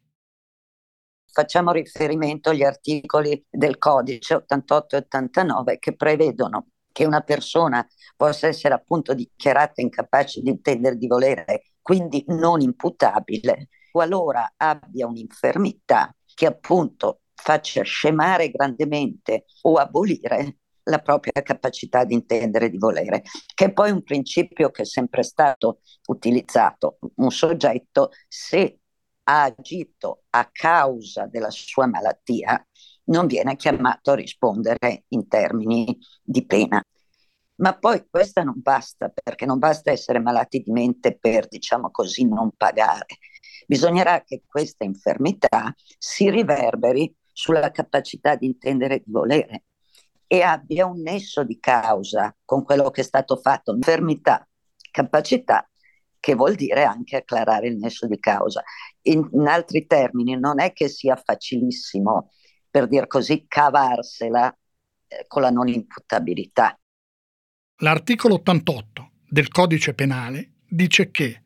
Facciamo 1.32 1.72
riferimento 1.72 2.50
agli 2.50 2.62
articoli 2.62 3.44
del 3.50 3.76
codice 3.76 4.34
88 4.34 4.94
e 4.94 4.98
89 4.98 5.78
che 5.80 5.96
prevedono 5.96 6.68
che 6.92 7.04
una 7.04 7.22
persona 7.22 7.84
possa 8.14 8.46
essere 8.46 8.74
appunto 8.74 9.14
dichiarata 9.14 9.80
incapace 9.80 10.42
di 10.42 10.50
intendere 10.50 10.96
di 10.96 11.08
volere, 11.08 11.64
quindi 11.82 12.22
non 12.28 12.60
imputabile, 12.60 13.68
qualora 13.90 14.52
abbia 14.56 15.08
un'infermità 15.08 16.14
che 16.32 16.46
appunto 16.46 17.22
faccia 17.34 17.82
scemare 17.82 18.48
grandemente 18.48 19.46
o 19.62 19.74
abolire 19.74 20.58
la 20.84 20.98
propria 20.98 21.42
capacità 21.42 22.04
di 22.04 22.14
intendere 22.14 22.66
e 22.66 22.70
di 22.70 22.78
volere, 22.78 23.22
che 23.54 23.66
è 23.66 23.72
poi 23.72 23.90
un 23.90 24.02
principio 24.02 24.70
che 24.70 24.82
è 24.82 24.86
sempre 24.86 25.22
stato 25.22 25.80
utilizzato. 26.06 26.98
Un 27.16 27.30
soggetto, 27.30 28.10
se 28.28 28.78
ha 29.24 29.42
agito 29.44 30.24
a 30.30 30.48
causa 30.50 31.26
della 31.26 31.50
sua 31.50 31.86
malattia, 31.86 32.66
non 33.04 33.26
viene 33.26 33.56
chiamato 33.56 34.12
a 34.12 34.14
rispondere 34.14 35.04
in 35.08 35.26
termini 35.28 35.98
di 36.22 36.44
pena. 36.44 36.82
Ma 37.56 37.78
poi 37.78 38.04
questa 38.08 38.42
non 38.42 38.60
basta, 38.60 39.08
perché 39.10 39.46
non 39.46 39.58
basta 39.58 39.90
essere 39.90 40.18
malati 40.18 40.60
di 40.60 40.72
mente 40.72 41.16
per, 41.16 41.46
diciamo 41.46 41.90
così, 41.90 42.26
non 42.26 42.50
pagare. 42.56 43.18
Bisognerà 43.66 44.22
che 44.22 44.42
questa 44.46 44.84
infermità 44.84 45.72
si 45.98 46.28
riverberi 46.30 47.14
sulla 47.32 47.70
capacità 47.70 48.34
di 48.34 48.46
intendere 48.46 48.96
e 48.96 49.02
di 49.04 49.12
volere 49.12 49.64
e 50.34 50.42
abbia 50.42 50.84
un 50.86 51.00
nesso 51.00 51.44
di 51.44 51.60
causa 51.60 52.34
con 52.44 52.64
quello 52.64 52.90
che 52.90 53.02
è 53.02 53.04
stato 53.04 53.36
fatto, 53.36 53.72
infermità, 53.72 54.44
capacità, 54.90 55.68
che 56.18 56.34
vuol 56.34 56.56
dire 56.56 56.82
anche 56.82 57.14
acclarare 57.14 57.68
il 57.68 57.76
nesso 57.76 58.08
di 58.08 58.18
causa. 58.18 58.64
In, 59.02 59.28
in 59.32 59.46
altri 59.46 59.86
termini, 59.86 60.36
non 60.36 60.58
è 60.58 60.72
che 60.72 60.88
sia 60.88 61.14
facilissimo, 61.14 62.32
per 62.68 62.88
dir 62.88 63.06
così, 63.06 63.44
cavarsela 63.46 64.52
eh, 65.06 65.24
con 65.28 65.42
la 65.42 65.50
non 65.50 65.68
imputabilità. 65.68 66.76
L'articolo 67.82 68.34
88 68.34 69.10
del 69.28 69.46
codice 69.46 69.94
penale 69.94 70.54
dice 70.68 71.12
che 71.12 71.42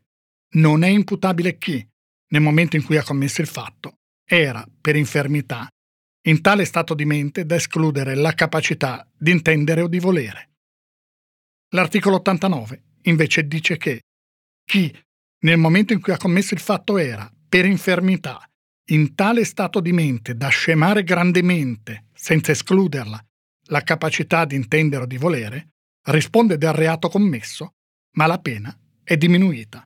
non 0.52 0.82
è 0.82 0.88
imputabile 0.88 1.58
chi, 1.58 1.86
nel 2.28 2.40
momento 2.40 2.76
in 2.76 2.86
cui 2.86 2.96
ha 2.96 3.04
commesso 3.04 3.42
il 3.42 3.48
fatto, 3.48 3.98
era 4.24 4.66
per 4.80 4.96
infermità 4.96 5.68
in 6.22 6.40
tale 6.40 6.64
stato 6.64 6.94
di 6.94 7.04
mente 7.04 7.44
da 7.44 7.54
escludere 7.54 8.14
la 8.14 8.32
capacità 8.34 9.08
di 9.16 9.30
intendere 9.30 9.82
o 9.82 9.88
di 9.88 9.98
volere. 9.98 10.50
L'articolo 11.70 12.16
89 12.16 12.82
invece 13.02 13.46
dice 13.46 13.76
che 13.76 14.02
chi, 14.64 14.94
nel 15.40 15.58
momento 15.58 15.92
in 15.92 16.00
cui 16.00 16.12
ha 16.12 16.18
commesso 16.18 16.54
il 16.54 16.60
fatto 16.60 16.98
era, 16.98 17.30
per 17.48 17.64
infermità, 17.64 18.42
in 18.90 19.14
tale 19.14 19.44
stato 19.44 19.80
di 19.80 19.92
mente 19.92 20.34
da 20.34 20.48
scemare 20.48 21.04
grandemente, 21.04 22.06
senza 22.12 22.52
escluderla, 22.52 23.22
la 23.68 23.82
capacità 23.82 24.44
di 24.44 24.56
intendere 24.56 25.04
o 25.04 25.06
di 25.06 25.16
volere, 25.16 25.70
risponde 26.08 26.56
del 26.58 26.72
reato 26.72 27.08
commesso, 27.08 27.74
ma 28.16 28.26
la 28.26 28.38
pena 28.38 28.76
è 29.02 29.16
diminuita. 29.16 29.82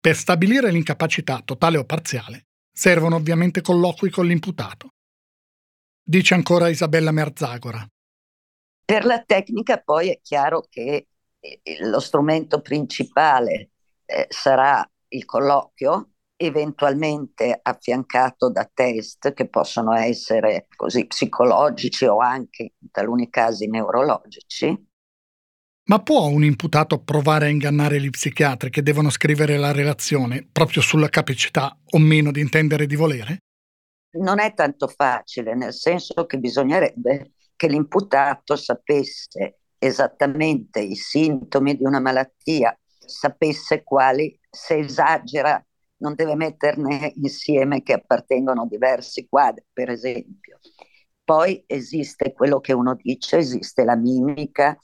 Per 0.00 0.16
stabilire 0.16 0.70
l'incapacità 0.70 1.42
totale 1.44 1.78
o 1.78 1.84
parziale 1.84 2.46
servono 2.72 3.16
ovviamente 3.16 3.60
colloqui 3.60 4.10
con 4.10 4.26
l'imputato. 4.26 4.90
Dice 6.08 6.34
ancora 6.34 6.68
Isabella 6.68 7.10
Merzagora. 7.10 7.84
Per 8.84 9.04
la 9.04 9.24
tecnica 9.24 9.78
poi 9.78 10.10
è 10.10 10.20
chiaro 10.22 10.64
che 10.70 11.08
eh, 11.40 11.60
lo 11.80 11.98
strumento 11.98 12.60
principale 12.60 13.70
eh, 14.04 14.26
sarà 14.28 14.88
il 15.08 15.24
colloquio, 15.24 16.10
eventualmente 16.36 17.58
affiancato 17.60 18.52
da 18.52 18.70
test 18.72 19.32
che 19.32 19.48
possono 19.48 19.94
essere 19.94 20.68
così 20.76 21.08
psicologici 21.08 22.04
o 22.04 22.18
anche 22.18 22.74
in 22.78 22.90
taluni 22.92 23.28
casi 23.28 23.66
neurologici. 23.66 24.86
Ma 25.88 26.00
può 26.02 26.28
un 26.28 26.44
imputato 26.44 27.02
provare 27.02 27.46
a 27.46 27.48
ingannare 27.48 28.00
gli 28.00 28.10
psichiatri 28.10 28.70
che 28.70 28.84
devono 28.84 29.10
scrivere 29.10 29.56
la 29.56 29.72
relazione 29.72 30.46
proprio 30.52 30.82
sulla 30.82 31.08
capacità 31.08 31.76
o 31.84 31.98
meno 31.98 32.30
di 32.30 32.40
intendere 32.40 32.86
di 32.86 32.94
volere? 32.94 33.38
Non 34.18 34.40
è 34.40 34.54
tanto 34.54 34.88
facile, 34.88 35.54
nel 35.54 35.72
senso 35.72 36.26
che 36.26 36.38
bisognerebbe 36.38 37.32
che 37.54 37.68
l'imputato 37.68 38.56
sapesse 38.56 39.58
esattamente 39.78 40.80
i 40.80 40.94
sintomi 40.94 41.76
di 41.76 41.84
una 41.84 42.00
malattia, 42.00 42.78
sapesse 42.98 43.82
quali, 43.82 44.38
se 44.50 44.78
esagera 44.78 45.64
non 45.98 46.14
deve 46.14 46.34
metterne 46.34 47.12
insieme 47.16 47.82
che 47.82 47.94
appartengono 47.94 48.62
a 48.62 48.66
diversi 48.66 49.26
quadri, 49.28 49.64
per 49.72 49.90
esempio. 49.90 50.58
Poi 51.24 51.64
esiste 51.66 52.32
quello 52.32 52.60
che 52.60 52.72
uno 52.72 52.94
dice, 52.94 53.38
esiste 53.38 53.84
la 53.84 53.96
mimica, 53.96 54.78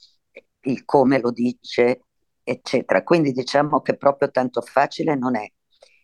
il 0.61 0.85
come 0.85 1.19
lo 1.19 1.31
dice, 1.31 2.05
eccetera. 2.43 3.03
Quindi 3.03 3.31
diciamo 3.31 3.81
che 3.81 3.95
proprio 3.95 4.29
tanto 4.31 4.61
facile 4.61 5.15
non 5.15 5.35
è. 5.35 5.49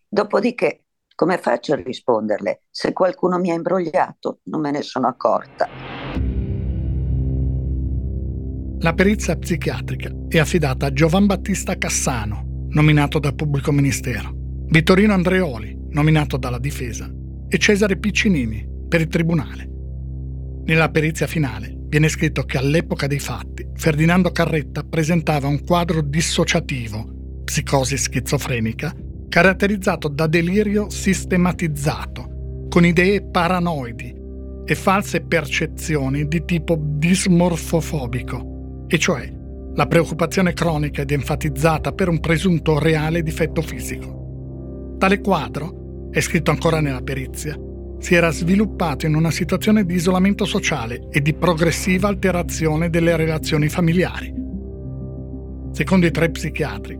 Dopodiché, 0.07 0.85
come 1.19 1.37
faccio 1.37 1.73
a 1.73 1.75
risponderle? 1.75 2.61
Se 2.71 2.93
qualcuno 2.93 3.37
mi 3.39 3.51
ha 3.51 3.53
imbrogliato, 3.53 4.39
non 4.43 4.61
me 4.61 4.71
ne 4.71 4.81
sono 4.81 5.07
accorta. 5.07 5.67
La 8.79 8.93
perizia 8.93 9.35
psichiatrica 9.35 10.09
è 10.29 10.39
affidata 10.39 10.85
a 10.85 10.93
Giovan 10.93 11.25
Battista 11.25 11.77
Cassano, 11.77 12.67
nominato 12.69 13.19
dal 13.19 13.35
pubblico 13.35 13.73
ministero. 13.73 14.31
Vittorino 14.67 15.11
Andreoli, 15.11 15.77
nominato 15.89 16.37
dalla 16.37 16.57
difesa, 16.57 17.11
e 17.49 17.57
Cesare 17.57 17.97
Piccinini, 17.97 18.65
per 18.87 19.01
il 19.01 19.09
tribunale. 19.09 19.69
Nella 20.63 20.89
perizia 20.89 21.27
finale 21.27 21.75
viene 21.89 22.07
scritto 22.07 22.45
che 22.45 22.57
all'epoca 22.57 23.07
dei 23.07 23.19
fatti 23.19 23.67
Ferdinando 23.75 24.31
Carretta 24.31 24.83
presentava 24.83 25.47
un 25.47 25.65
quadro 25.65 25.99
dissociativo, 25.99 27.41
psicosi 27.43 27.97
schizofrenica, 27.97 28.95
caratterizzato 29.29 30.07
da 30.07 30.27
delirio 30.27 30.89
sistematizzato, 30.89 32.67
con 32.67 32.85
idee 32.85 33.21
paranoidi 33.21 34.15
e 34.65 34.75
false 34.75 35.21
percezioni 35.21 36.27
di 36.27 36.43
tipo 36.45 36.77
dismorfofobico, 36.79 38.85
e 38.87 38.97
cioè 38.97 39.31
la 39.75 39.87
preoccupazione 39.87 40.53
cronica 40.53 41.03
ed 41.03 41.11
enfatizzata 41.11 41.91
per 41.91 42.09
un 42.09 42.19
presunto 42.19 42.79
reale 42.79 43.23
difetto 43.23 43.61
fisico. 43.61 44.95
Tale 44.97 45.21
quadro, 45.21 46.09
è 46.11 46.19
scritto 46.19 46.51
ancora 46.51 46.81
nella 46.81 47.01
perizia, 47.01 47.57
si 47.99 48.15
era 48.15 48.31
sviluppato 48.31 49.05
in 49.05 49.15
una 49.15 49.31
situazione 49.31 49.85
di 49.85 49.93
isolamento 49.93 50.45
sociale 50.45 51.07
e 51.11 51.21
di 51.21 51.33
progressiva 51.33 52.07
alterazione 52.07 52.89
delle 52.89 53.15
relazioni 53.15 53.69
familiari. 53.69 54.33
Secondo 55.71 56.05
i 56.05 56.11
tre 56.11 56.31
psichiatri, 56.31 56.97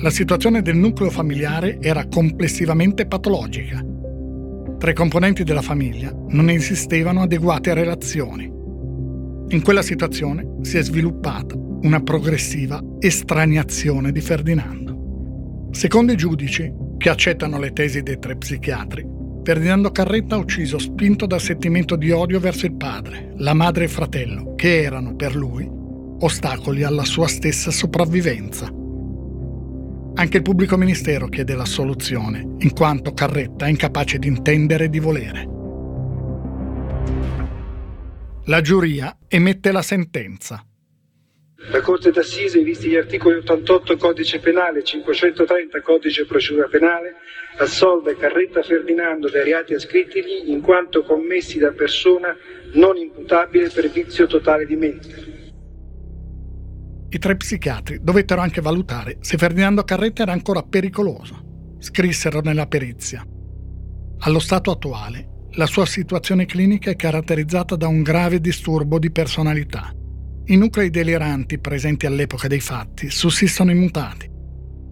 la 0.00 0.10
situazione 0.10 0.62
del 0.62 0.76
nucleo 0.76 1.10
familiare 1.10 1.78
era 1.80 2.06
complessivamente 2.06 3.06
patologica. 3.06 3.84
Tra 4.78 4.90
i 4.92 4.94
componenti 4.94 5.42
della 5.42 5.60
famiglia 5.62 6.14
non 6.28 6.50
esistevano 6.50 7.22
adeguate 7.22 7.74
relazioni. 7.74 8.44
In 8.44 9.60
quella 9.60 9.82
situazione 9.82 10.58
si 10.62 10.76
è 10.76 10.82
sviluppata 10.82 11.56
una 11.56 12.00
progressiva 12.00 12.80
estraniazione 13.00 14.12
di 14.12 14.20
Ferdinando. 14.20 15.68
Secondo 15.72 16.12
i 16.12 16.16
giudici, 16.16 16.72
che 16.96 17.08
accettano 17.08 17.58
le 17.58 17.72
tesi 17.72 18.02
dei 18.02 18.20
tre 18.20 18.36
psichiatri. 18.36 19.04
Ferdinando 19.42 19.90
Carretta 19.90 20.36
ha 20.36 20.38
ucciso 20.38 20.78
spinto 20.78 21.26
dal 21.26 21.40
sentimento 21.40 21.96
di 21.96 22.12
odio 22.12 22.38
verso 22.38 22.66
il 22.66 22.74
padre, 22.74 23.32
la 23.36 23.54
madre 23.54 23.82
e 23.82 23.86
il 23.86 23.92
fratello, 23.92 24.54
che 24.54 24.82
erano 24.82 25.16
per 25.16 25.34
lui 25.34 25.68
ostacoli 26.20 26.84
alla 26.84 27.04
sua 27.04 27.26
stessa 27.26 27.70
sopravvivenza. 27.70 28.77
Anche 30.18 30.38
il 30.38 30.42
pubblico 30.42 30.76
ministero 30.76 31.28
chiede 31.28 31.54
la 31.54 31.64
soluzione, 31.64 32.40
in 32.58 32.72
quanto 32.72 33.14
Carretta 33.14 33.66
è 33.66 33.68
incapace 33.68 34.18
di 34.18 34.26
intendere 34.26 34.86
e 34.86 34.88
di 34.88 34.98
volere. 34.98 35.48
La 38.46 38.60
giuria 38.60 39.16
emette 39.28 39.70
la 39.70 39.80
sentenza. 39.80 40.60
La 41.70 41.80
Corte 41.82 42.10
d'Assise, 42.10 42.64
visti 42.64 42.88
gli 42.88 42.96
articoli 42.96 43.36
88 43.36 43.96
Codice 43.96 44.40
Penale 44.40 44.80
e 44.80 44.84
530 44.84 45.80
Codice 45.82 46.26
Procedura 46.26 46.66
Penale, 46.66 47.14
assolve 47.58 48.16
Carretta 48.16 48.64
Ferdinando 48.64 49.30
dai 49.30 49.44
reati 49.44 49.74
ascrittigli 49.74 50.50
in 50.50 50.62
quanto 50.62 51.04
commessi 51.04 51.58
da 51.58 51.70
persona 51.70 52.36
non 52.72 52.96
imputabile 52.96 53.68
per 53.68 53.88
vizio 53.88 54.26
totale 54.26 54.66
di 54.66 54.74
mente. 54.74 55.37
I 57.10 57.18
tre 57.18 57.36
psichiatri 57.36 57.98
dovettero 58.02 58.40
anche 58.40 58.60
valutare 58.60 59.18
se 59.20 59.36
Ferdinando 59.38 59.84
Carretta 59.84 60.22
era 60.22 60.32
ancora 60.32 60.62
pericoloso. 60.62 61.76
Scrissero 61.78 62.40
nella 62.40 62.66
perizia. 62.66 63.24
Allo 64.18 64.38
stato 64.40 64.70
attuale, 64.70 65.46
la 65.52 65.66
sua 65.66 65.86
situazione 65.86 66.44
clinica 66.44 66.90
è 66.90 66.96
caratterizzata 66.96 67.76
da 67.76 67.88
un 67.88 68.02
grave 68.02 68.40
disturbo 68.40 68.98
di 68.98 69.10
personalità 69.10 69.92
i 70.50 70.56
nuclei 70.56 70.88
deliranti 70.88 71.58
presenti 71.58 72.06
all'epoca 72.06 72.48
dei 72.48 72.60
fatti 72.60 73.10
sussistono 73.10 73.70
immutati, 73.70 74.30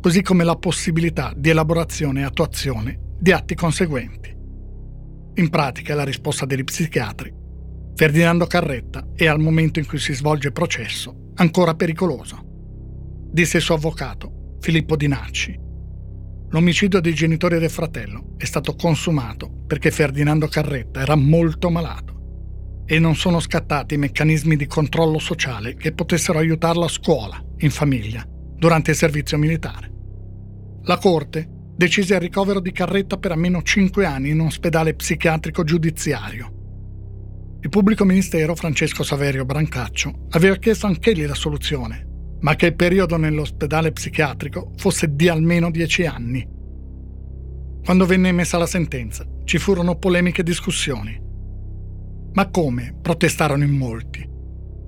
così 0.03 0.21
come 0.21 0.45
la 0.45 0.57
possibilità 0.57 1.33
di 1.35 1.49
elaborazione 1.49 2.21
e 2.21 2.25
attuazione 2.25 3.15
di 3.19 3.33
atti 3.33 3.55
conseguenti. 3.55 4.37
In 5.37 5.49
pratica 5.49 5.95
la 5.95 6.05
risposta 6.05 6.45
degli 6.45 6.63
psichiatri. 6.63 7.36
Ferdinando 7.97 8.45
Carretta 8.45 9.09
è 9.15 9.27
al 9.27 9.41
momento 9.41 9.79
in 9.79 9.87
cui 9.87 9.99
si 9.99 10.13
svolge 10.13 10.49
il 10.49 10.53
processo 10.53 11.31
ancora 11.37 11.75
pericoloso. 11.75 12.39
Disse 13.33 13.57
il 13.57 13.63
suo 13.63 13.77
avvocato, 13.77 14.57
Filippo 14.61 14.97
Dinacci. 14.97 15.59
L'omicidio 16.51 17.01
dei 17.01 17.15
genitori 17.15 17.59
del 17.59 17.71
fratello 17.71 18.35
è 18.37 18.45
stato 18.45 18.75
consumato 18.75 19.51
perché 19.67 19.91
Ferdinando 19.91 20.47
Carretta 20.47 21.01
era 21.01 21.15
molto 21.15 21.71
malato 21.71 22.85
e 22.85 22.99
non 22.99 23.17
sono 23.17 23.41
scattati 23.41 23.97
meccanismi 23.97 24.57
di 24.57 24.67
controllo 24.67 25.19
sociale 25.19 25.75
che 25.75 25.93
potessero 25.93 26.39
aiutarlo 26.39 26.85
a 26.85 26.89
scuola, 26.89 27.43
in 27.61 27.71
famiglia, 27.71 28.23
durante 28.29 28.91
il 28.91 28.97
servizio 28.99 29.39
militare. 29.39 29.91
La 30.83 30.99
Corte 30.99 31.49
decise 31.75 32.13
il 32.13 32.21
ricovero 32.21 32.61
di 32.61 32.73
Carretta 32.73 33.17
per 33.17 33.33
almeno 33.33 33.63
5 33.63 34.05
anni 34.05 34.29
in 34.29 34.41
un 34.41 34.49
ospedale 34.49 34.95
psichiatrico 34.95 35.65
giudiziario. 35.65 36.56
Il 37.67 37.73
pubblico 37.73 38.05
ministero 38.05 38.55
Francesco 38.55 39.03
Saverio 39.03 39.45
Brancaccio 39.45 40.29
aveva 40.31 40.55
chiesto 40.55 40.87
anch'egli 40.87 41.27
la 41.27 41.35
soluzione, 41.35 42.07
ma 42.43 42.55
che 42.55 42.67
il 42.67 42.77
periodo 42.77 43.17
nell'ospedale 43.17 43.91
psichiatrico 43.91 44.71
fosse 44.77 45.17
di 45.17 45.27
almeno 45.27 45.69
10 45.73 46.07
anni. 46.07 46.49
Quando 47.85 48.07
venne 48.07 48.29
emessa 48.29 48.57
la 48.57 48.67
sentenza, 48.67 49.27
ci 49.43 49.59
furono 49.59 49.99
polemiche 49.99 50.43
e 50.43 50.45
discussioni. 50.45 51.21
Ma 52.35 52.49
come? 52.51 52.97
protestarono 53.03 53.65
in 53.65 53.77
molti. 53.77 54.25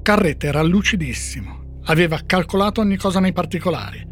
Carretta 0.00 0.46
era 0.46 0.62
lucidissimo, 0.62 1.80
aveva 1.86 2.20
calcolato 2.24 2.80
ogni 2.80 2.96
cosa 2.96 3.18
nei 3.18 3.32
particolari, 3.32 4.06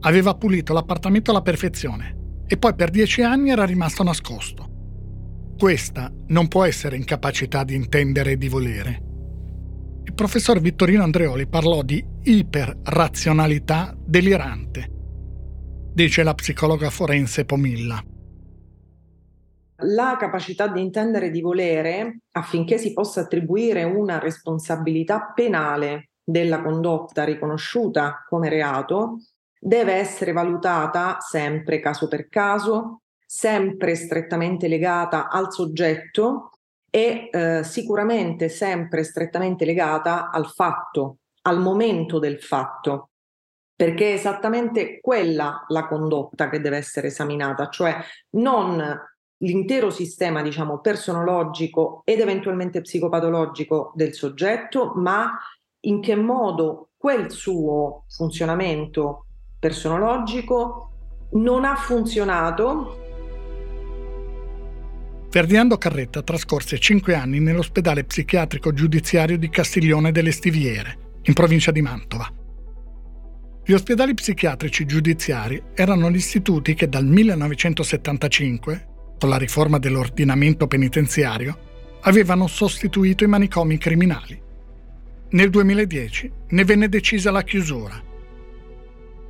aveva 0.00 0.34
pulito 0.34 0.72
l'appartamento 0.72 1.30
alla 1.30 1.42
perfezione 1.42 2.42
e 2.48 2.56
poi 2.56 2.74
per 2.74 2.90
dieci 2.90 3.22
anni 3.22 3.50
era 3.50 3.64
rimasto 3.64 4.02
nascosto. 4.02 4.69
Questa 5.60 6.10
non 6.28 6.48
può 6.48 6.64
essere 6.64 6.96
incapacità 6.96 7.64
di 7.64 7.74
intendere 7.74 8.30
e 8.30 8.36
di 8.38 8.48
volere. 8.48 9.02
Il 10.04 10.14
professor 10.14 10.58
Vittorino 10.58 11.02
Andreoli 11.02 11.46
parlò 11.46 11.82
di 11.82 12.02
iperrazionalità 12.22 13.94
delirante, 14.02 14.90
dice 15.92 16.22
la 16.22 16.32
psicologa 16.32 16.88
forense 16.88 17.44
Pomilla 17.44 18.02
la 19.82 20.16
capacità 20.18 20.66
di 20.66 20.80
intendere 20.80 21.26
e 21.26 21.30
di 21.30 21.40
volere 21.40 22.20
affinché 22.32 22.76
si 22.76 22.92
possa 22.92 23.22
attribuire 23.22 23.82
una 23.82 24.18
responsabilità 24.18 25.32
penale 25.34 26.10
della 26.22 26.60
condotta 26.60 27.24
riconosciuta 27.24 28.26
come 28.28 28.50
reato 28.50 29.20
deve 29.58 29.94
essere 29.94 30.32
valutata 30.32 31.18
sempre 31.20 31.80
caso 31.80 32.08
per 32.08 32.28
caso, 32.28 33.02
sempre 33.32 33.94
strettamente 33.94 34.66
legata 34.66 35.28
al 35.28 35.52
soggetto 35.52 36.50
e 36.90 37.28
eh, 37.30 37.62
sicuramente 37.62 38.48
sempre 38.48 39.04
strettamente 39.04 39.64
legata 39.64 40.30
al 40.30 40.48
fatto, 40.50 41.18
al 41.42 41.60
momento 41.60 42.18
del 42.18 42.42
fatto, 42.42 43.10
perché 43.72 44.10
è 44.10 44.14
esattamente 44.14 44.98
quella 45.00 45.64
la 45.68 45.86
condotta 45.86 46.50
che 46.50 46.60
deve 46.60 46.78
essere 46.78 47.06
esaminata, 47.06 47.68
cioè 47.68 47.98
non 48.30 49.00
l'intero 49.42 49.90
sistema, 49.90 50.42
diciamo, 50.42 50.80
personologico 50.80 52.02
ed 52.04 52.18
eventualmente 52.18 52.80
psicopatologico 52.80 53.92
del 53.94 54.12
soggetto, 54.12 54.94
ma 54.96 55.38
in 55.84 56.00
che 56.00 56.16
modo 56.16 56.88
quel 56.96 57.30
suo 57.30 58.06
funzionamento 58.08 59.26
personologico 59.60 60.90
non 61.34 61.64
ha 61.64 61.76
funzionato. 61.76 63.09
Ferdinando 65.32 65.78
Carretta 65.78 66.22
trascorse 66.22 66.80
cinque 66.80 67.14
anni 67.14 67.38
nell'ospedale 67.38 68.02
psichiatrico 68.02 68.72
giudiziario 68.72 69.38
di 69.38 69.48
Castiglione 69.48 70.10
delle 70.10 70.32
Stiviere, 70.32 71.20
in 71.22 71.34
provincia 71.34 71.70
di 71.70 71.80
Mantova. 71.80 72.28
Gli 73.64 73.72
ospedali 73.72 74.12
psichiatrici 74.12 74.86
giudiziari 74.86 75.62
erano 75.74 76.10
gli 76.10 76.16
istituti 76.16 76.74
che 76.74 76.88
dal 76.88 77.06
1975, 77.06 78.88
con 79.20 79.28
la 79.28 79.36
riforma 79.36 79.78
dell'ordinamento 79.78 80.66
penitenziario, 80.66 81.98
avevano 82.00 82.48
sostituito 82.48 83.22
i 83.22 83.28
manicomi 83.28 83.78
criminali. 83.78 84.36
Nel 85.28 85.48
2010 85.48 86.32
ne 86.48 86.64
venne 86.64 86.88
decisa 86.88 87.30
la 87.30 87.44
chiusura. 87.44 88.02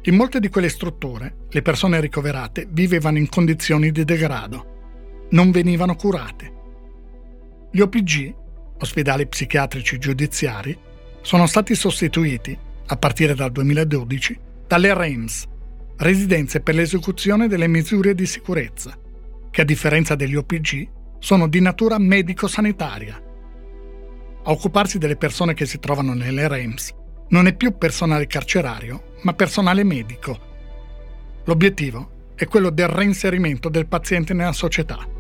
In 0.05 0.17
molte 0.17 0.41
di 0.41 0.49
quelle 0.49 0.71
strutture 0.71 1.35
le 1.51 1.61
persone 1.61 2.01
ricoverate 2.01 2.67
vivevano 2.71 3.19
in 3.19 3.29
condizioni 3.29 3.91
di 3.93 4.03
degrado, 4.05 4.79
non 5.31 5.51
venivano 5.51 5.95
curate. 5.95 6.53
Gli 7.71 7.81
OPG, 7.81 8.35
ospedali 8.79 9.27
psichiatrici 9.27 9.99
giudiziari, 9.99 10.77
sono 11.21 11.47
stati 11.47 11.75
sostituiti 11.75 12.57
a 12.87 12.97
partire 12.97 13.35
dal 13.35 13.53
2012, 13.53 14.39
dalle 14.67 14.95
REMS, 14.95 15.47
residenze 15.99 16.61
per 16.61 16.75
l'esecuzione 16.75 17.47
delle 17.47 17.69
misure 17.69 18.15
di 18.15 18.27
sicurezza, 18.27 18.97
che 19.51 19.61
a 19.61 19.65
differenza 19.65 20.15
degli 20.15 20.35
OPG 20.35 20.89
sono 21.19 21.47
di 21.47 21.61
natura 21.61 21.99
medico-sanitaria. 21.99 23.23
A 24.43 24.51
occuparsi 24.51 24.99
delle 24.99 25.17
persone 25.17 25.55
che 25.55 25.67
si 25.67 25.79
trovano 25.79 26.15
nelle 26.15 26.49
REMS 26.49 26.95
non 27.29 27.47
è 27.47 27.55
più 27.55 27.77
personale 27.77 28.27
carcerario, 28.27 29.15
ma 29.23 29.35
personale 29.35 29.85
medico. 29.85 30.49
L'obiettivo 31.45 32.33
è 32.35 32.47
quello 32.47 32.71
del 32.71 32.89
reinserimento 32.89 33.69
del 33.69 33.87
paziente 33.87 34.35
nella 34.35 34.53
società. 34.53 35.19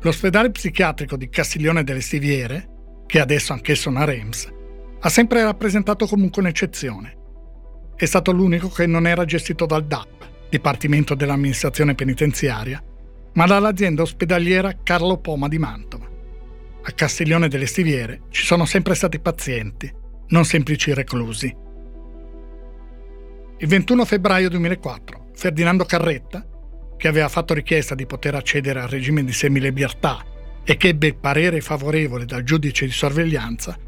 L'ospedale 0.00 0.50
psichiatrico 0.50 1.16
di 1.16 1.28
Castiglione 1.28 1.82
delle 1.82 2.00
Stiviere, 2.00 2.68
che 3.06 3.20
adesso 3.20 3.52
anch'esso 3.52 3.88
una 3.88 4.04
REMS, 4.04 4.52
ha 5.00 5.08
sempre 5.08 5.42
rappresentato 5.42 6.06
comunque 6.06 6.42
un'eccezione. 6.42 7.16
È 7.96 8.04
stato 8.04 8.32
l'unico 8.32 8.68
che 8.68 8.86
non 8.86 9.06
era 9.06 9.24
gestito 9.24 9.66
dal 9.66 9.86
DAP, 9.86 10.48
Dipartimento 10.48 11.14
dell'Amministrazione 11.14 11.94
Penitenziaria, 11.94 12.82
ma 13.34 13.46
dall'azienda 13.46 14.02
ospedaliera 14.02 14.78
Carlo 14.82 15.18
Poma 15.18 15.48
di 15.48 15.58
Mantova. 15.58 16.08
A 16.82 16.90
Castiglione 16.92 17.48
delle 17.48 17.66
Stiviere 17.66 18.22
ci 18.30 18.44
sono 18.44 18.64
sempre 18.64 18.94
stati 18.94 19.18
pazienti, 19.18 19.92
non 20.28 20.44
semplici 20.44 20.94
reclusi. 20.94 21.54
Il 23.58 23.68
21 23.68 24.04
febbraio 24.04 24.48
2004, 24.50 25.30
Ferdinando 25.34 25.84
Carretta, 25.84 26.46
che 26.96 27.08
aveva 27.08 27.28
fatto 27.28 27.54
richiesta 27.54 27.94
di 27.94 28.06
poter 28.06 28.34
accedere 28.34 28.80
al 28.80 28.88
regime 28.88 29.24
di 29.24 29.32
semilibertà 29.32 30.24
e 30.64 30.76
che 30.76 30.88
ebbe 30.88 31.14
parere 31.14 31.60
favorevole 31.60 32.24
dal 32.24 32.42
giudice 32.42 32.86
di 32.86 32.92
sorveglianza, 32.92 33.78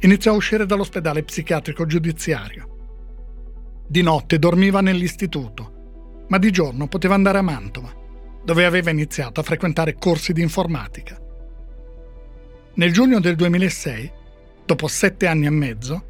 iniziò 0.00 0.32
a 0.32 0.36
uscire 0.36 0.64
dall'ospedale 0.64 1.22
psichiatrico 1.22 1.84
giudiziario. 1.86 2.74
Di 3.86 4.02
notte 4.02 4.38
dormiva 4.38 4.80
nell'istituto, 4.80 6.24
ma 6.28 6.38
di 6.38 6.50
giorno 6.50 6.88
poteva 6.88 7.14
andare 7.14 7.38
a 7.38 7.42
Mantova, 7.42 7.92
dove 8.44 8.64
aveva 8.64 8.90
iniziato 8.90 9.40
a 9.40 9.42
frequentare 9.42 9.94
corsi 9.94 10.32
di 10.32 10.40
informatica. 10.40 11.20
Nel 12.74 12.92
giugno 12.92 13.20
del 13.20 13.36
2006, 13.36 14.12
dopo 14.64 14.88
sette 14.88 15.26
anni 15.26 15.46
e 15.46 15.50
mezzo, 15.50 16.04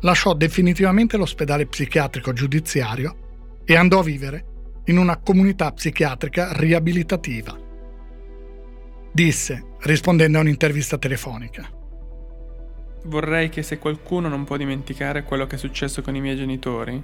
lasciò 0.00 0.34
definitivamente 0.34 1.16
l'ospedale 1.16 1.66
psichiatrico 1.66 2.32
giudiziario 2.32 3.62
e 3.64 3.76
andò 3.76 4.00
a 4.00 4.04
vivere 4.04 4.44
in 4.86 4.98
una 4.98 5.16
comunità 5.16 5.72
psichiatrica 5.72 6.52
riabilitativa. 6.52 7.58
Disse, 9.12 9.74
rispondendo 9.80 10.38
a 10.38 10.42
un'intervista 10.42 10.98
telefonica. 10.98 11.68
Vorrei 13.04 13.48
che 13.48 13.62
se 13.62 13.78
qualcuno 13.78 14.28
non 14.28 14.44
può 14.44 14.56
dimenticare 14.56 15.24
quello 15.24 15.46
che 15.46 15.56
è 15.56 15.58
successo 15.58 16.02
con 16.02 16.14
i 16.14 16.20
miei 16.20 16.36
genitori, 16.36 17.02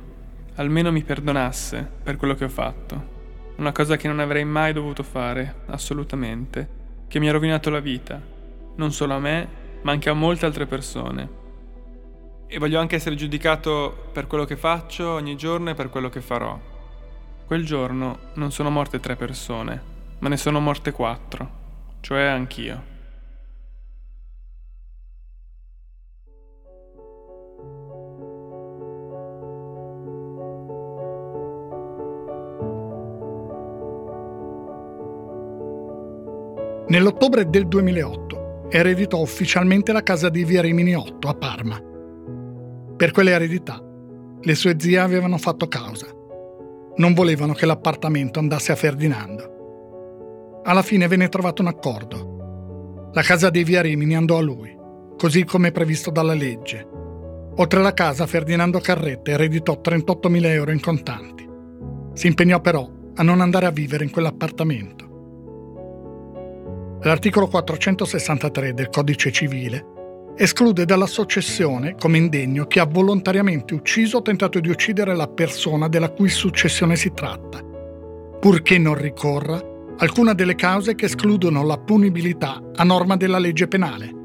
almeno 0.57 0.93
mi 0.93 1.03
perdonasse 1.03 1.89
per 2.03 2.16
quello 2.16 2.35
che 2.35 2.45
ho 2.45 2.49
fatto. 2.49 3.11
Una 3.57 3.72
cosa 3.72 3.97
che 3.97 4.09
non 4.09 4.20
avrei 4.20 4.45
mai 4.45 4.72
dovuto 4.72 5.03
fare, 5.03 5.62
assolutamente, 5.66 6.68
che 7.09 7.18
mi 7.18 7.28
ha 7.28 7.33
rovinato 7.33 7.70
la 7.70 7.80
vita, 7.80 8.20
non 8.76 8.93
solo 8.93 9.14
a 9.14 9.18
me, 9.18 9.49
ma 9.83 9.93
anche 9.93 10.09
a 10.09 10.14
molte 10.14 10.47
altre 10.47 10.66
persone. 10.66 11.41
E 12.47 12.59
voglio 12.59 12.78
anche 12.78 12.97
essere 12.97 13.16
giudicato 13.16 14.09
per 14.12 14.26
quello 14.26 14.45
che 14.45 14.57
faccio 14.57 15.09
ogni 15.09 15.37
giorno 15.37 15.70
e 15.70 15.74
per 15.74 15.89
quello 15.89 16.09
che 16.09 16.20
farò. 16.20 16.72
Quel 17.47 17.64
giorno 17.64 18.18
non 18.34 18.51
sono 18.51 18.70
morte 18.70 18.99
tre 18.99 19.16
persone, 19.16 19.82
ma 20.20 20.28
ne 20.28 20.36
sono 20.36 20.61
morte 20.61 20.93
quattro, 20.93 21.51
cioè 22.01 22.22
anch'io. 22.22 22.90
Nell'ottobre 36.93 37.49
del 37.49 37.68
2008 37.68 38.68
ereditò 38.68 39.18
ufficialmente 39.18 39.93
la 39.93 40.03
casa 40.03 40.28
di 40.28 40.45
Via 40.45 40.61
Rimini 40.61 40.95
8 40.95 41.28
a 41.28 41.34
Parma. 41.34 41.80
Per 42.97 43.11
quelle 43.12 43.30
eredità 43.30 43.82
le 44.40 44.55
sue 44.55 44.76
zie 44.78 44.99
avevano 44.99 45.38
fatto 45.38 45.68
causa. 45.68 46.22
Non 46.97 47.14
volevano 47.14 47.55
che 47.55 47.66
l'appartamento 47.66 48.38
andasse 48.38 48.72
a 48.72 48.76
Ferdinando. 48.76 50.61
Alla 50.64 50.82
fine 50.82 51.09
venne 51.09 51.28
trovato 51.28 51.62
un 51.62 51.68
accordo. 51.68 53.11
La 53.12 53.22
casa 53.22 53.51
di 53.51 53.64
Via 53.64 53.80
Rimini 53.80 54.14
andò 54.14 54.38
a 54.38 54.43
lui, 54.43 54.76
così 55.16 55.45
come 55.45 55.72
previsto 55.72 56.11
dalla 56.11 56.34
legge. 56.34 56.86
Oltre 57.57 57.78
alla 57.78 57.95
casa, 57.95 58.26
Ferdinando 58.26 58.78
Carretta 58.78 59.30
ereditò 59.30 59.80
38.000 59.82 60.45
euro 60.47 60.70
in 60.70 60.80
contanti. 60.80 61.49
Si 62.14 62.26
impegnò 62.26 62.61
però 62.61 62.88
a 63.14 63.22
non 63.22 63.40
andare 63.40 63.66
a 63.66 63.70
vivere 63.70 64.05
in 64.05 64.11
quell'appartamento. 64.11 65.11
L'articolo 67.03 67.49
463 67.49 68.74
del 68.74 68.88
Codice 68.88 69.32
civile 69.32 69.91
esclude 70.37 70.85
dalla 70.85 71.07
successione 71.07 71.95
come 71.99 72.18
indegno 72.18 72.66
chi 72.66 72.78
ha 72.78 72.87
volontariamente 72.87 73.74
ucciso 73.74 74.18
o 74.18 74.22
tentato 74.22 74.61
di 74.61 74.70
uccidere 74.70 75.14
la 75.14 75.28
persona 75.28 75.89
della 75.89 76.11
cui 76.11 76.28
successione 76.28 76.97
si 76.97 77.12
tratta, 77.12 77.61
purché 78.41 78.78
non 78.78 78.95
ricorra 78.95 79.61
alcuna 79.99 80.33
delle 80.33 80.55
cause 80.55 80.95
che 80.95 81.05
escludono 81.05 81.62
la 81.64 81.78
punibilità 81.78 82.61
a 82.74 82.85
norma 82.85 83.16
della 83.16 83.39
legge 83.39 83.68
penale. 83.68 84.20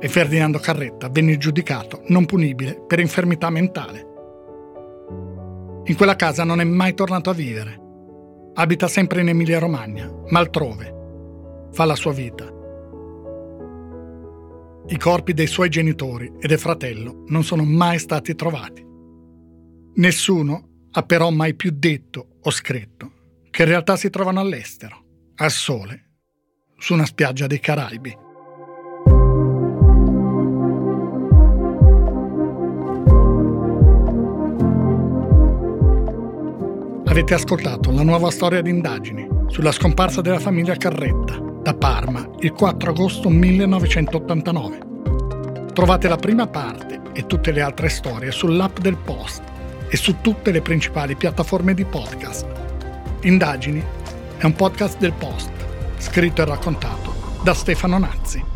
E 0.00 0.08
Ferdinando 0.08 0.58
Carretta 0.58 1.08
venne 1.08 1.38
giudicato 1.38 2.02
non 2.06 2.26
punibile 2.26 2.82
per 2.86 2.98
infermità 2.98 3.50
mentale. 3.50 4.14
In 5.84 5.94
quella 5.96 6.16
casa 6.16 6.44
non 6.44 6.60
è 6.60 6.64
mai 6.64 6.94
tornato 6.94 7.30
a 7.30 7.34
vivere. 7.34 7.80
Abita 8.54 8.88
sempre 8.88 9.20
in 9.20 9.28
Emilia-Romagna, 9.28 10.10
ma 10.28 10.38
altrove 10.38 10.94
fa 11.70 11.84
la 11.84 11.94
sua 11.94 12.12
vita. 12.12 12.55
I 14.88 14.98
corpi 14.98 15.34
dei 15.34 15.48
suoi 15.48 15.68
genitori 15.68 16.30
e 16.38 16.46
del 16.46 16.60
fratello 16.60 17.24
non 17.26 17.42
sono 17.42 17.64
mai 17.64 17.98
stati 17.98 18.36
trovati. 18.36 18.86
Nessuno 19.96 20.84
ha 20.92 21.02
però 21.02 21.30
mai 21.30 21.56
più 21.56 21.72
detto 21.74 22.36
o 22.40 22.50
scritto 22.52 23.40
che 23.50 23.62
in 23.62 23.68
realtà 23.68 23.96
si 23.96 24.10
trovano 24.10 24.38
all'estero, 24.38 25.04
al 25.36 25.50
sole, 25.50 26.10
su 26.78 26.92
una 26.92 27.04
spiaggia 27.04 27.48
dei 27.48 27.58
Caraibi. 27.58 28.16
Avete 37.06 37.34
ascoltato 37.34 37.90
la 37.90 38.04
nuova 38.04 38.30
storia 38.30 38.62
di 38.62 38.70
indagini 38.70 39.26
sulla 39.48 39.72
scomparsa 39.72 40.20
della 40.20 40.38
famiglia 40.38 40.76
Carretta 40.76 41.45
da 41.66 41.74
Parma 41.74 42.24
il 42.38 42.52
4 42.52 42.90
agosto 42.90 43.28
1989. 43.28 44.78
Trovate 45.72 46.06
la 46.06 46.14
prima 46.14 46.46
parte 46.46 47.00
e 47.12 47.26
tutte 47.26 47.50
le 47.50 47.60
altre 47.60 47.88
storie 47.88 48.30
sull'app 48.30 48.78
del 48.78 48.96
Post 48.96 49.42
e 49.88 49.96
su 49.96 50.20
tutte 50.20 50.52
le 50.52 50.62
principali 50.62 51.16
piattaforme 51.16 51.74
di 51.74 51.84
podcast. 51.84 52.46
Indagini 53.22 53.82
è 54.36 54.44
un 54.44 54.52
podcast 54.52 54.96
del 54.98 55.12
Post, 55.12 55.50
scritto 55.96 56.42
e 56.42 56.44
raccontato 56.44 57.12
da 57.42 57.52
Stefano 57.52 57.98
Nazzi. 57.98 58.55